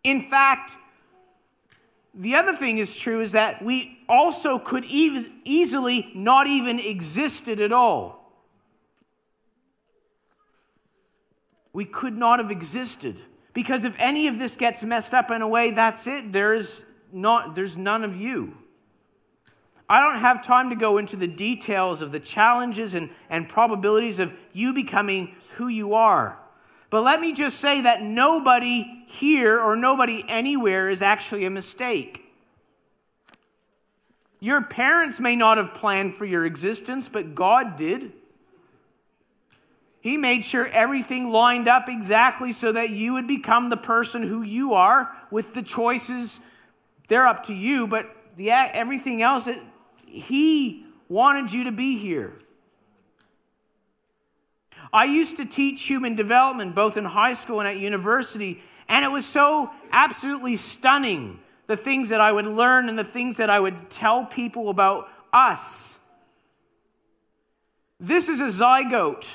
In 0.02 0.22
fact, 0.22 0.76
the 2.16 2.34
other 2.34 2.54
thing 2.54 2.78
is 2.78 2.96
true 2.96 3.20
is 3.20 3.32
that 3.32 3.62
we 3.62 3.98
also 4.08 4.58
could 4.58 4.84
e- 4.86 5.26
easily 5.44 6.10
not 6.14 6.46
even 6.46 6.80
existed 6.80 7.60
at 7.60 7.72
all. 7.72 8.32
We 11.74 11.84
could 11.84 12.16
not 12.16 12.38
have 12.38 12.50
existed 12.50 13.16
because 13.52 13.84
if 13.84 13.94
any 13.98 14.28
of 14.28 14.38
this 14.38 14.56
gets 14.56 14.82
messed 14.82 15.12
up 15.12 15.30
in 15.30 15.42
a 15.42 15.48
way, 15.48 15.72
that's 15.72 16.06
it. 16.06 16.32
There 16.32 16.54
is 16.54 16.90
not 17.12 17.54
there's 17.54 17.76
none 17.76 18.02
of 18.02 18.16
you. 18.16 18.56
I 19.88 20.00
don't 20.00 20.20
have 20.20 20.42
time 20.42 20.70
to 20.70 20.76
go 20.76 20.98
into 20.98 21.16
the 21.16 21.28
details 21.28 22.02
of 22.02 22.12
the 22.12 22.18
challenges 22.18 22.94
and, 22.94 23.10
and 23.30 23.48
probabilities 23.48 24.18
of 24.18 24.34
you 24.52 24.72
becoming 24.72 25.36
who 25.54 25.68
you 25.68 25.94
are. 25.94 26.38
But 26.90 27.02
let 27.02 27.20
me 27.20 27.34
just 27.34 27.60
say 27.60 27.82
that 27.82 28.02
nobody 28.02 28.95
here 29.06 29.58
or 29.58 29.76
nobody 29.76 30.24
anywhere 30.28 30.90
is 30.90 31.00
actually 31.00 31.46
a 31.46 31.50
mistake. 31.50 32.24
Your 34.40 34.60
parents 34.62 35.18
may 35.18 35.34
not 35.34 35.56
have 35.56 35.72
planned 35.72 36.16
for 36.16 36.26
your 36.26 36.44
existence, 36.44 37.08
but 37.08 37.34
God 37.34 37.76
did. 37.76 38.12
He 40.00 40.16
made 40.16 40.44
sure 40.44 40.66
everything 40.68 41.30
lined 41.30 41.66
up 41.66 41.88
exactly 41.88 42.52
so 42.52 42.72
that 42.72 42.90
you 42.90 43.14
would 43.14 43.26
become 43.26 43.70
the 43.70 43.76
person 43.76 44.22
who 44.22 44.42
you 44.42 44.74
are 44.74 45.10
with 45.30 45.54
the 45.54 45.62
choices. 45.62 46.44
They're 47.08 47.26
up 47.26 47.44
to 47.44 47.54
you, 47.54 47.86
but 47.86 48.14
the, 48.36 48.50
everything 48.50 49.22
else, 49.22 49.48
it, 49.48 49.58
He 50.06 50.84
wanted 51.08 51.52
you 51.52 51.64
to 51.64 51.72
be 51.72 51.96
here. 51.96 52.34
I 54.92 55.04
used 55.04 55.38
to 55.38 55.44
teach 55.44 55.82
human 55.82 56.14
development 56.14 56.74
both 56.74 56.96
in 56.96 57.04
high 57.04 57.32
school 57.32 57.60
and 57.60 57.68
at 57.68 57.78
university, 57.78 58.62
and 58.88 59.04
it 59.04 59.08
was 59.08 59.26
so 59.26 59.70
absolutely 59.92 60.56
stunning 60.56 61.40
the 61.66 61.76
things 61.76 62.10
that 62.10 62.20
I 62.20 62.30
would 62.30 62.46
learn 62.46 62.88
and 62.88 62.98
the 62.98 63.04
things 63.04 63.38
that 63.38 63.50
I 63.50 63.58
would 63.58 63.90
tell 63.90 64.24
people 64.24 64.68
about 64.68 65.08
us. 65.32 65.98
This 67.98 68.28
is 68.28 68.40
a 68.40 68.64
zygote, 68.64 69.28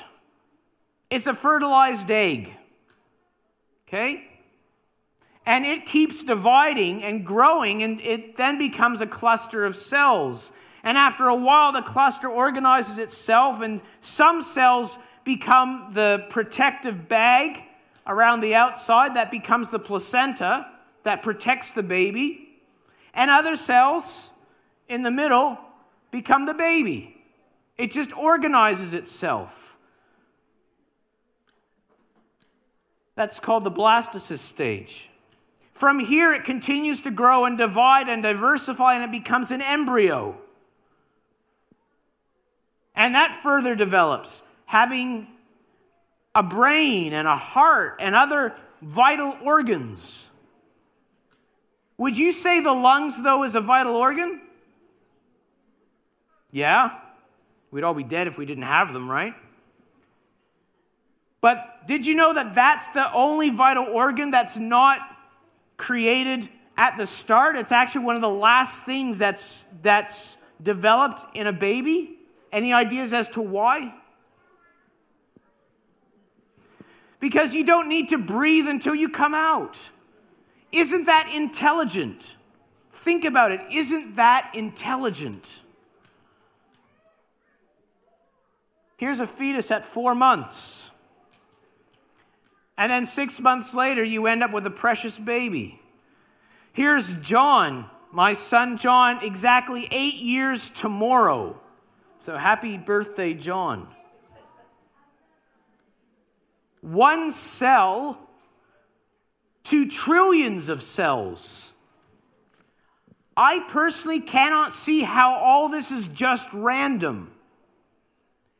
it's 1.10 1.26
a 1.26 1.34
fertilized 1.34 2.10
egg. 2.10 2.56
Okay? 3.88 4.28
And 5.44 5.66
it 5.66 5.86
keeps 5.86 6.24
dividing 6.24 7.02
and 7.02 7.26
growing, 7.26 7.82
and 7.82 8.00
it 8.00 8.36
then 8.36 8.58
becomes 8.58 9.00
a 9.00 9.06
cluster 9.06 9.64
of 9.64 9.74
cells. 9.74 10.56
And 10.84 10.96
after 10.96 11.26
a 11.28 11.34
while, 11.34 11.72
the 11.72 11.82
cluster 11.82 12.28
organizes 12.28 12.98
itself, 12.98 13.60
and 13.60 13.82
some 14.00 14.40
cells 14.40 14.98
become 15.24 15.90
the 15.92 16.26
protective 16.30 17.08
bag 17.08 17.64
around 18.06 18.40
the 18.40 18.54
outside 18.54 19.14
that 19.14 19.30
becomes 19.30 19.70
the 19.70 19.78
placenta 19.78 20.66
that 21.02 21.22
protects 21.22 21.72
the 21.72 21.82
baby, 21.82 22.58
and 23.14 23.30
other 23.30 23.56
cells 23.56 24.30
in 24.88 25.02
the 25.02 25.10
middle 25.10 25.58
become 26.10 26.46
the 26.46 26.54
baby. 26.54 27.16
It 27.76 27.90
just 27.90 28.16
organizes 28.16 28.94
itself. 28.94 29.76
That's 33.14 33.40
called 33.40 33.64
the 33.64 33.70
blastocyst 33.70 34.38
stage. 34.38 35.10
From 35.72 35.98
here, 35.98 36.32
it 36.32 36.44
continues 36.44 37.02
to 37.02 37.10
grow 37.10 37.44
and 37.44 37.58
divide 37.58 38.08
and 38.08 38.22
diversify, 38.22 38.94
and 38.94 39.04
it 39.04 39.10
becomes 39.10 39.50
an 39.50 39.60
embryo. 39.60 40.36
And 42.94 43.14
that 43.14 43.34
further 43.42 43.74
develops 43.74 44.46
having 44.66 45.26
a 46.34 46.42
brain 46.42 47.12
and 47.12 47.28
a 47.28 47.36
heart 47.36 47.96
and 48.00 48.14
other 48.14 48.54
vital 48.80 49.36
organs. 49.42 50.28
Would 51.98 52.16
you 52.16 52.32
say 52.32 52.60
the 52.60 52.72
lungs, 52.72 53.22
though, 53.22 53.44
is 53.44 53.54
a 53.54 53.60
vital 53.60 53.96
organ? 53.96 54.40
Yeah. 56.50 56.98
We'd 57.70 57.84
all 57.84 57.94
be 57.94 58.02
dead 58.02 58.26
if 58.26 58.38
we 58.38 58.46
didn't 58.46 58.64
have 58.64 58.92
them, 58.92 59.10
right? 59.10 59.34
But 61.40 61.86
did 61.86 62.06
you 62.06 62.14
know 62.14 62.32
that 62.34 62.54
that's 62.54 62.88
the 62.88 63.12
only 63.12 63.50
vital 63.50 63.84
organ 63.84 64.30
that's 64.30 64.56
not 64.56 65.00
created 65.76 66.48
at 66.76 66.96
the 66.96 67.06
start? 67.06 67.56
It's 67.56 67.72
actually 67.72 68.04
one 68.04 68.16
of 68.16 68.22
the 68.22 68.28
last 68.28 68.84
things 68.84 69.18
that's, 69.18 69.64
that's 69.82 70.36
developed 70.62 71.22
in 71.34 71.46
a 71.46 71.52
baby. 71.52 72.16
Any 72.52 72.72
ideas 72.72 73.12
as 73.12 73.30
to 73.30 73.42
why? 73.42 73.94
Because 77.22 77.54
you 77.54 77.64
don't 77.64 77.88
need 77.88 78.08
to 78.08 78.18
breathe 78.18 78.66
until 78.66 78.96
you 78.96 79.08
come 79.08 79.32
out. 79.32 79.88
Isn't 80.72 81.06
that 81.06 81.32
intelligent? 81.32 82.34
Think 82.94 83.24
about 83.24 83.52
it. 83.52 83.60
Isn't 83.72 84.16
that 84.16 84.50
intelligent? 84.54 85.60
Here's 88.96 89.20
a 89.20 89.26
fetus 89.26 89.70
at 89.70 89.84
four 89.84 90.16
months. 90.16 90.90
And 92.76 92.90
then 92.90 93.06
six 93.06 93.38
months 93.38 93.72
later, 93.72 94.02
you 94.02 94.26
end 94.26 94.42
up 94.42 94.52
with 94.52 94.66
a 94.66 94.70
precious 94.70 95.16
baby. 95.16 95.80
Here's 96.72 97.20
John, 97.20 97.84
my 98.10 98.32
son 98.32 98.78
John, 98.78 99.24
exactly 99.24 99.86
eight 99.92 100.14
years 100.14 100.70
tomorrow. 100.70 101.60
So 102.18 102.36
happy 102.36 102.78
birthday, 102.78 103.32
John 103.32 103.86
one 106.82 107.30
cell 107.30 108.18
to 109.64 109.88
trillions 109.88 110.68
of 110.68 110.82
cells. 110.82 111.74
I 113.34 113.64
personally 113.68 114.20
cannot 114.20 114.74
see 114.74 115.00
how 115.00 115.36
all 115.36 115.70
this 115.70 115.90
is 115.90 116.08
just 116.08 116.52
random. 116.52 117.30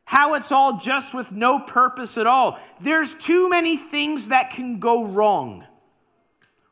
how 0.05 0.35
it's 0.35 0.51
all 0.51 0.77
just 0.77 1.15
with 1.15 1.31
no 1.31 1.57
purpose 1.59 2.19
at 2.19 2.27
all. 2.27 2.59
There's 2.79 3.15
too 3.15 3.49
many 3.49 3.77
things 3.77 4.27
that 4.27 4.51
can 4.51 4.79
go 4.79 5.05
wrong. 5.05 5.65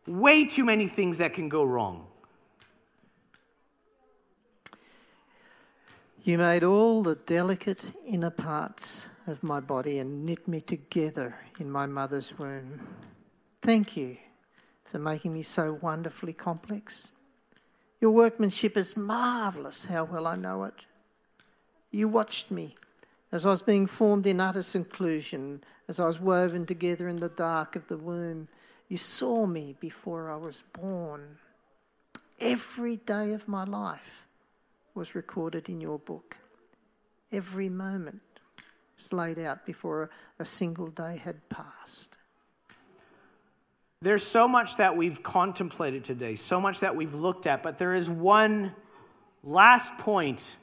Way 0.05 0.45
too 0.45 0.63
many 0.63 0.85
things 0.87 1.17
that 1.19 1.33
can 1.33 1.49
go 1.49 1.63
wrong. 1.63 2.05
You 6.23 6.37
made 6.37 6.63
all 6.63 7.01
the 7.01 7.15
delicate 7.15 7.91
inner 8.05 8.29
parts 8.29 9.09
of 9.27 9.43
my 9.43 9.59
body 9.59 9.99
and 9.99 10.25
knit 10.25 10.47
me 10.47 10.61
together 10.61 11.35
in 11.59 11.69
my 11.69 11.85
mother's 11.85 12.37
womb. 12.37 12.87
Thank 13.61 13.95
you 13.95 14.17
for 14.83 14.99
making 14.99 15.33
me 15.33 15.43
so 15.43 15.77
wonderfully 15.81 16.33
complex. 16.33 17.13
Your 17.99 18.11
workmanship 18.11 18.75
is 18.75 18.97
marvellous, 18.97 19.85
how 19.85 20.05
well 20.05 20.25
I 20.25 20.35
know 20.35 20.63
it. 20.63 20.85
You 21.91 22.07
watched 22.07 22.51
me 22.51 22.75
as 23.31 23.45
I 23.45 23.49
was 23.49 23.61
being 23.61 23.87
formed 23.87 24.25
in 24.25 24.39
utter 24.39 24.63
seclusion, 24.63 25.63
as 25.87 25.99
I 25.99 26.07
was 26.07 26.19
woven 26.19 26.65
together 26.65 27.07
in 27.07 27.19
the 27.19 27.29
dark 27.29 27.75
of 27.75 27.87
the 27.87 27.97
womb. 27.97 28.47
You 28.89 28.97
saw 28.97 29.45
me 29.45 29.75
before 29.79 30.29
I 30.29 30.35
was 30.35 30.61
born. 30.61 31.37
Every 32.39 32.97
day 32.97 33.33
of 33.33 33.47
my 33.47 33.63
life 33.63 34.25
was 34.95 35.15
recorded 35.15 35.69
in 35.69 35.79
your 35.79 35.99
book. 35.99 36.37
Every 37.31 37.69
moment 37.69 38.21
was 39.01 39.13
laid 39.13 39.39
out 39.39 39.65
before 39.65 40.09
a, 40.39 40.45
single 40.45 40.87
day 40.87 41.17
had 41.17 41.49
passed. 41.49 42.17
There's 44.01 44.23
so 44.23 44.47
much 44.47 44.77
that 44.77 44.95
we've 44.95 45.21
contemplated 45.23 46.03
today, 46.03 46.35
so 46.35 46.59
much 46.61 46.81
that 46.81 46.95
we've 46.95 47.13
looked 47.13 47.47
at, 47.47 47.63
but 47.63 47.77
there 47.77 47.95
is 47.95 48.09
one 48.09 48.73
last 49.43 49.97
point 49.97 50.57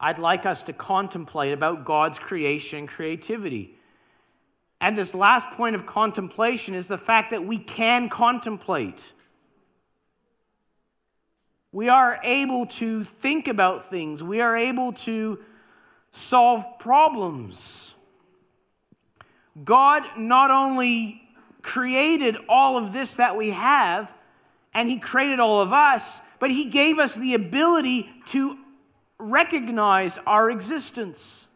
I'd 0.00 0.18
like 0.18 0.46
us 0.46 0.64
to 0.64 0.72
contemplate 0.72 1.52
about 1.52 1.84
God's 1.84 2.18
creation 2.18 2.86
creativity. 2.86 3.74
And 4.80 4.96
this 4.96 5.14
last 5.14 5.50
point 5.52 5.74
of 5.74 5.86
contemplation 5.86 6.74
is 6.74 6.88
the 6.88 6.98
fact 6.98 7.30
that 7.30 7.44
we 7.44 7.58
can 7.58 8.08
contemplate. 8.08 9.12
We 11.72 11.88
are 11.88 12.20
able 12.22 12.66
to 12.66 13.04
think 13.04 13.48
about 13.48 13.90
things, 13.90 14.22
we 14.22 14.40
are 14.40 14.56
able 14.56 14.92
to 14.92 15.38
solve 16.10 16.64
problems. 16.78 17.94
God 19.64 20.02
not 20.16 20.50
only 20.50 21.22
created 21.62 22.36
all 22.48 22.76
of 22.76 22.92
this 22.92 23.16
that 23.16 23.36
we 23.36 23.50
have, 23.50 24.12
and 24.74 24.88
He 24.88 24.98
created 24.98 25.40
all 25.40 25.60
of 25.60 25.72
us, 25.72 26.20
but 26.38 26.50
He 26.50 26.66
gave 26.66 26.98
us 26.98 27.14
the 27.14 27.34
ability 27.34 28.08
to 28.26 28.56
recognize 29.18 30.18
our 30.18 30.50
existence, 30.50 31.48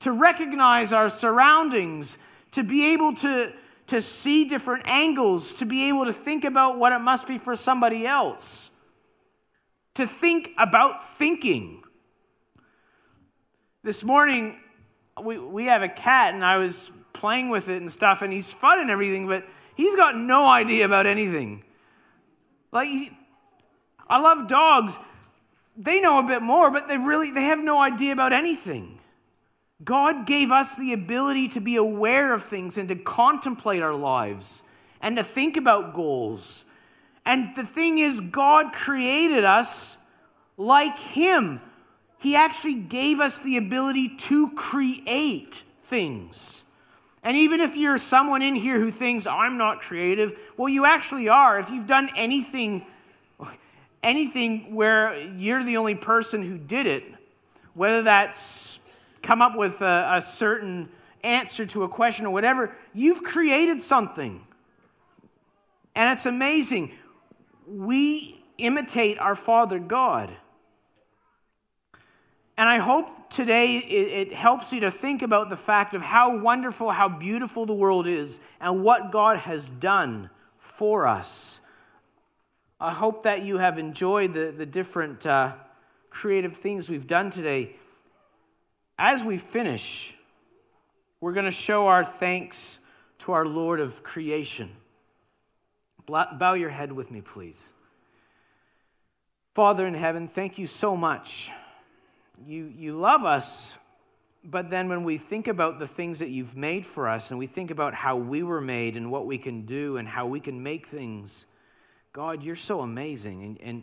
to 0.00 0.12
recognize 0.12 0.92
our 0.92 1.10
surroundings, 1.10 2.18
to 2.52 2.62
be 2.62 2.92
able 2.92 3.14
to, 3.16 3.52
to 3.88 4.00
see 4.00 4.48
different 4.48 4.84
angles, 4.86 5.54
to 5.54 5.66
be 5.66 5.88
able 5.88 6.06
to 6.06 6.12
think 6.12 6.44
about 6.44 6.78
what 6.78 6.92
it 6.92 7.00
must 7.00 7.28
be 7.28 7.38
for 7.38 7.54
somebody 7.54 8.06
else, 8.06 8.70
to 9.94 10.06
think 10.06 10.52
about 10.58 11.16
thinking. 11.18 11.81
This 13.84 14.04
morning, 14.04 14.60
we, 15.20 15.38
we 15.38 15.64
have 15.64 15.82
a 15.82 15.88
cat, 15.88 16.34
and 16.34 16.44
I 16.44 16.56
was 16.56 16.92
playing 17.12 17.50
with 17.50 17.68
it 17.68 17.80
and 17.80 17.90
stuff, 17.90 18.22
and 18.22 18.32
he's 18.32 18.52
fun 18.52 18.78
and 18.78 18.90
everything, 18.90 19.26
but 19.26 19.44
he's 19.74 19.96
got 19.96 20.16
no 20.16 20.46
idea 20.46 20.84
about 20.84 21.04
anything. 21.04 21.64
Like, 22.70 22.86
he, 22.86 23.10
I 24.06 24.20
love 24.20 24.46
dogs. 24.46 24.96
They 25.76 26.00
know 26.00 26.20
a 26.20 26.22
bit 26.22 26.42
more, 26.42 26.70
but 26.70 26.86
they 26.86 26.96
really 26.96 27.32
they 27.32 27.42
have 27.42 27.58
no 27.58 27.80
idea 27.80 28.12
about 28.12 28.32
anything. 28.32 29.00
God 29.82 30.26
gave 30.26 30.52
us 30.52 30.76
the 30.76 30.92
ability 30.92 31.48
to 31.48 31.60
be 31.60 31.74
aware 31.74 32.32
of 32.32 32.44
things 32.44 32.78
and 32.78 32.88
to 32.88 32.94
contemplate 32.94 33.82
our 33.82 33.96
lives 33.96 34.62
and 35.00 35.16
to 35.16 35.24
think 35.24 35.56
about 35.56 35.92
goals. 35.92 36.66
And 37.26 37.56
the 37.56 37.64
thing 37.64 37.98
is, 37.98 38.20
God 38.20 38.72
created 38.72 39.42
us 39.42 39.98
like 40.56 40.96
Him. 40.96 41.60
He 42.22 42.36
actually 42.36 42.74
gave 42.74 43.18
us 43.18 43.40
the 43.40 43.56
ability 43.56 44.16
to 44.16 44.50
create 44.50 45.64
things. 45.86 46.62
And 47.24 47.36
even 47.36 47.60
if 47.60 47.76
you're 47.76 47.98
someone 47.98 48.42
in 48.42 48.54
here 48.54 48.78
who 48.78 48.92
thinks, 48.92 49.26
oh, 49.26 49.32
I'm 49.32 49.58
not 49.58 49.80
creative, 49.80 50.38
well, 50.56 50.68
you 50.68 50.84
actually 50.84 51.28
are. 51.28 51.58
If 51.58 51.70
you've 51.70 51.88
done 51.88 52.10
anything, 52.16 52.86
anything 54.04 54.72
where 54.72 55.18
you're 55.36 55.64
the 55.64 55.78
only 55.78 55.96
person 55.96 56.48
who 56.48 56.58
did 56.58 56.86
it, 56.86 57.02
whether 57.74 58.02
that's 58.02 58.78
come 59.20 59.42
up 59.42 59.56
with 59.56 59.82
a, 59.82 60.12
a 60.14 60.20
certain 60.20 60.88
answer 61.24 61.66
to 61.66 61.82
a 61.82 61.88
question 61.88 62.24
or 62.26 62.30
whatever, 62.30 62.72
you've 62.94 63.24
created 63.24 63.82
something. 63.82 64.40
And 65.96 66.16
it's 66.16 66.26
amazing. 66.26 66.92
We 67.66 68.44
imitate 68.58 69.18
our 69.18 69.34
Father 69.34 69.80
God. 69.80 70.32
And 72.62 72.68
I 72.68 72.78
hope 72.78 73.28
today 73.28 73.78
it, 73.78 74.32
helps 74.32 74.72
you 74.72 74.78
to 74.82 74.90
think 74.92 75.22
about 75.22 75.50
the 75.50 75.56
fact 75.56 75.94
of 75.94 76.00
how 76.00 76.36
wonderful, 76.36 76.92
how 76.92 77.08
beautiful 77.08 77.66
the 77.66 77.74
world 77.74 78.06
is, 78.06 78.38
and 78.60 78.84
what 78.84 79.10
God 79.10 79.38
has 79.38 79.68
done 79.68 80.30
for 80.58 81.08
us. 81.08 81.58
I 82.80 82.92
hope 82.92 83.24
that 83.24 83.42
you 83.42 83.58
have 83.58 83.80
enjoyed 83.80 84.32
the, 84.32 84.54
the 84.56 84.64
different 84.64 85.26
uh, 85.26 85.54
creative 86.08 86.54
things 86.54 86.88
we've 86.88 87.08
done 87.08 87.30
today. 87.30 87.74
As 88.96 89.24
we 89.24 89.38
finish, 89.38 90.14
we're 91.20 91.32
going 91.32 91.46
to 91.46 91.50
show 91.50 91.88
our 91.88 92.04
thanks 92.04 92.78
to 93.18 93.32
our 93.32 93.44
Lord 93.44 93.80
of 93.80 94.04
creation. 94.04 94.70
Bow 96.06 96.52
your 96.52 96.70
head 96.70 96.92
with 96.92 97.10
me, 97.10 97.22
please. 97.22 97.72
Father 99.52 99.84
in 99.84 99.94
heaven, 99.94 100.28
thank 100.28 100.58
you 100.58 100.68
so 100.68 100.96
much 100.96 101.50
you, 102.46 102.72
you 102.76 102.94
love 102.94 103.24
us, 103.24 103.78
but 104.44 104.70
then 104.70 104.88
when 104.88 105.04
we 105.04 105.18
think 105.18 105.48
about 105.48 105.78
the 105.78 105.86
things 105.86 106.18
that 106.18 106.28
you've 106.28 106.56
made 106.56 106.84
for 106.84 107.08
us 107.08 107.30
and 107.30 107.38
we 107.38 107.46
think 107.46 107.70
about 107.70 107.94
how 107.94 108.16
we 108.16 108.42
were 108.42 108.60
made 108.60 108.96
and 108.96 109.10
what 109.10 109.26
we 109.26 109.38
can 109.38 109.62
do 109.62 109.96
and 109.96 110.08
how 110.08 110.26
we 110.26 110.40
can 110.40 110.62
make 110.62 110.86
things, 110.86 111.46
God, 112.12 112.42
you're 112.42 112.56
so 112.56 112.80
amazing. 112.80 113.42
And, 113.42 113.60
and 113.62 113.82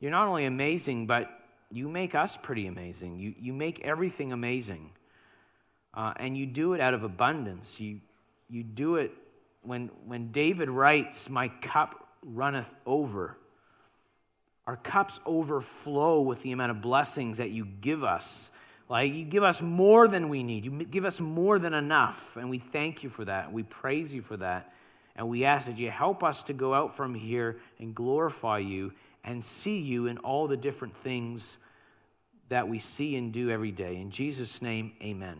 you're 0.00 0.10
not 0.10 0.28
only 0.28 0.44
amazing, 0.44 1.06
but 1.06 1.30
you 1.70 1.88
make 1.88 2.14
us 2.14 2.36
pretty 2.36 2.66
amazing. 2.66 3.18
You, 3.18 3.34
you 3.38 3.52
make 3.52 3.80
everything 3.80 4.32
amazing. 4.32 4.90
Uh, 5.94 6.12
and 6.16 6.36
you 6.36 6.46
do 6.46 6.74
it 6.74 6.80
out 6.80 6.92
of 6.92 7.02
abundance. 7.02 7.80
You, 7.80 8.00
you 8.48 8.62
do 8.62 8.96
it 8.96 9.12
when, 9.62 9.90
when 10.04 10.30
David 10.30 10.68
writes, 10.68 11.30
My 11.30 11.48
cup 11.48 12.06
runneth 12.22 12.72
over. 12.84 13.38
Our 14.66 14.76
cups 14.76 15.20
overflow 15.24 16.20
with 16.20 16.42
the 16.42 16.52
amount 16.52 16.72
of 16.72 16.80
blessings 16.80 17.38
that 17.38 17.50
you 17.50 17.64
give 17.64 18.02
us. 18.02 18.50
Like 18.88 19.12
you 19.12 19.24
give 19.24 19.42
us 19.42 19.62
more 19.62 20.08
than 20.08 20.28
we 20.28 20.42
need. 20.42 20.64
You 20.64 20.84
give 20.84 21.04
us 21.04 21.20
more 21.20 21.58
than 21.58 21.74
enough. 21.74 22.36
And 22.36 22.50
we 22.50 22.58
thank 22.58 23.02
you 23.02 23.10
for 23.10 23.24
that. 23.24 23.52
We 23.52 23.62
praise 23.62 24.14
you 24.14 24.22
for 24.22 24.36
that. 24.38 24.72
And 25.14 25.28
we 25.28 25.44
ask 25.44 25.66
that 25.66 25.78
you 25.78 25.90
help 25.90 26.22
us 26.22 26.42
to 26.44 26.52
go 26.52 26.74
out 26.74 26.96
from 26.96 27.14
here 27.14 27.58
and 27.78 27.94
glorify 27.94 28.58
you 28.58 28.92
and 29.24 29.44
see 29.44 29.78
you 29.78 30.06
in 30.06 30.18
all 30.18 30.46
the 30.46 30.56
different 30.56 30.94
things 30.96 31.58
that 32.48 32.68
we 32.68 32.78
see 32.78 33.16
and 33.16 33.32
do 33.32 33.50
every 33.50 33.72
day. 33.72 33.96
In 33.96 34.10
Jesus' 34.10 34.62
name, 34.62 34.92
amen. 35.02 35.38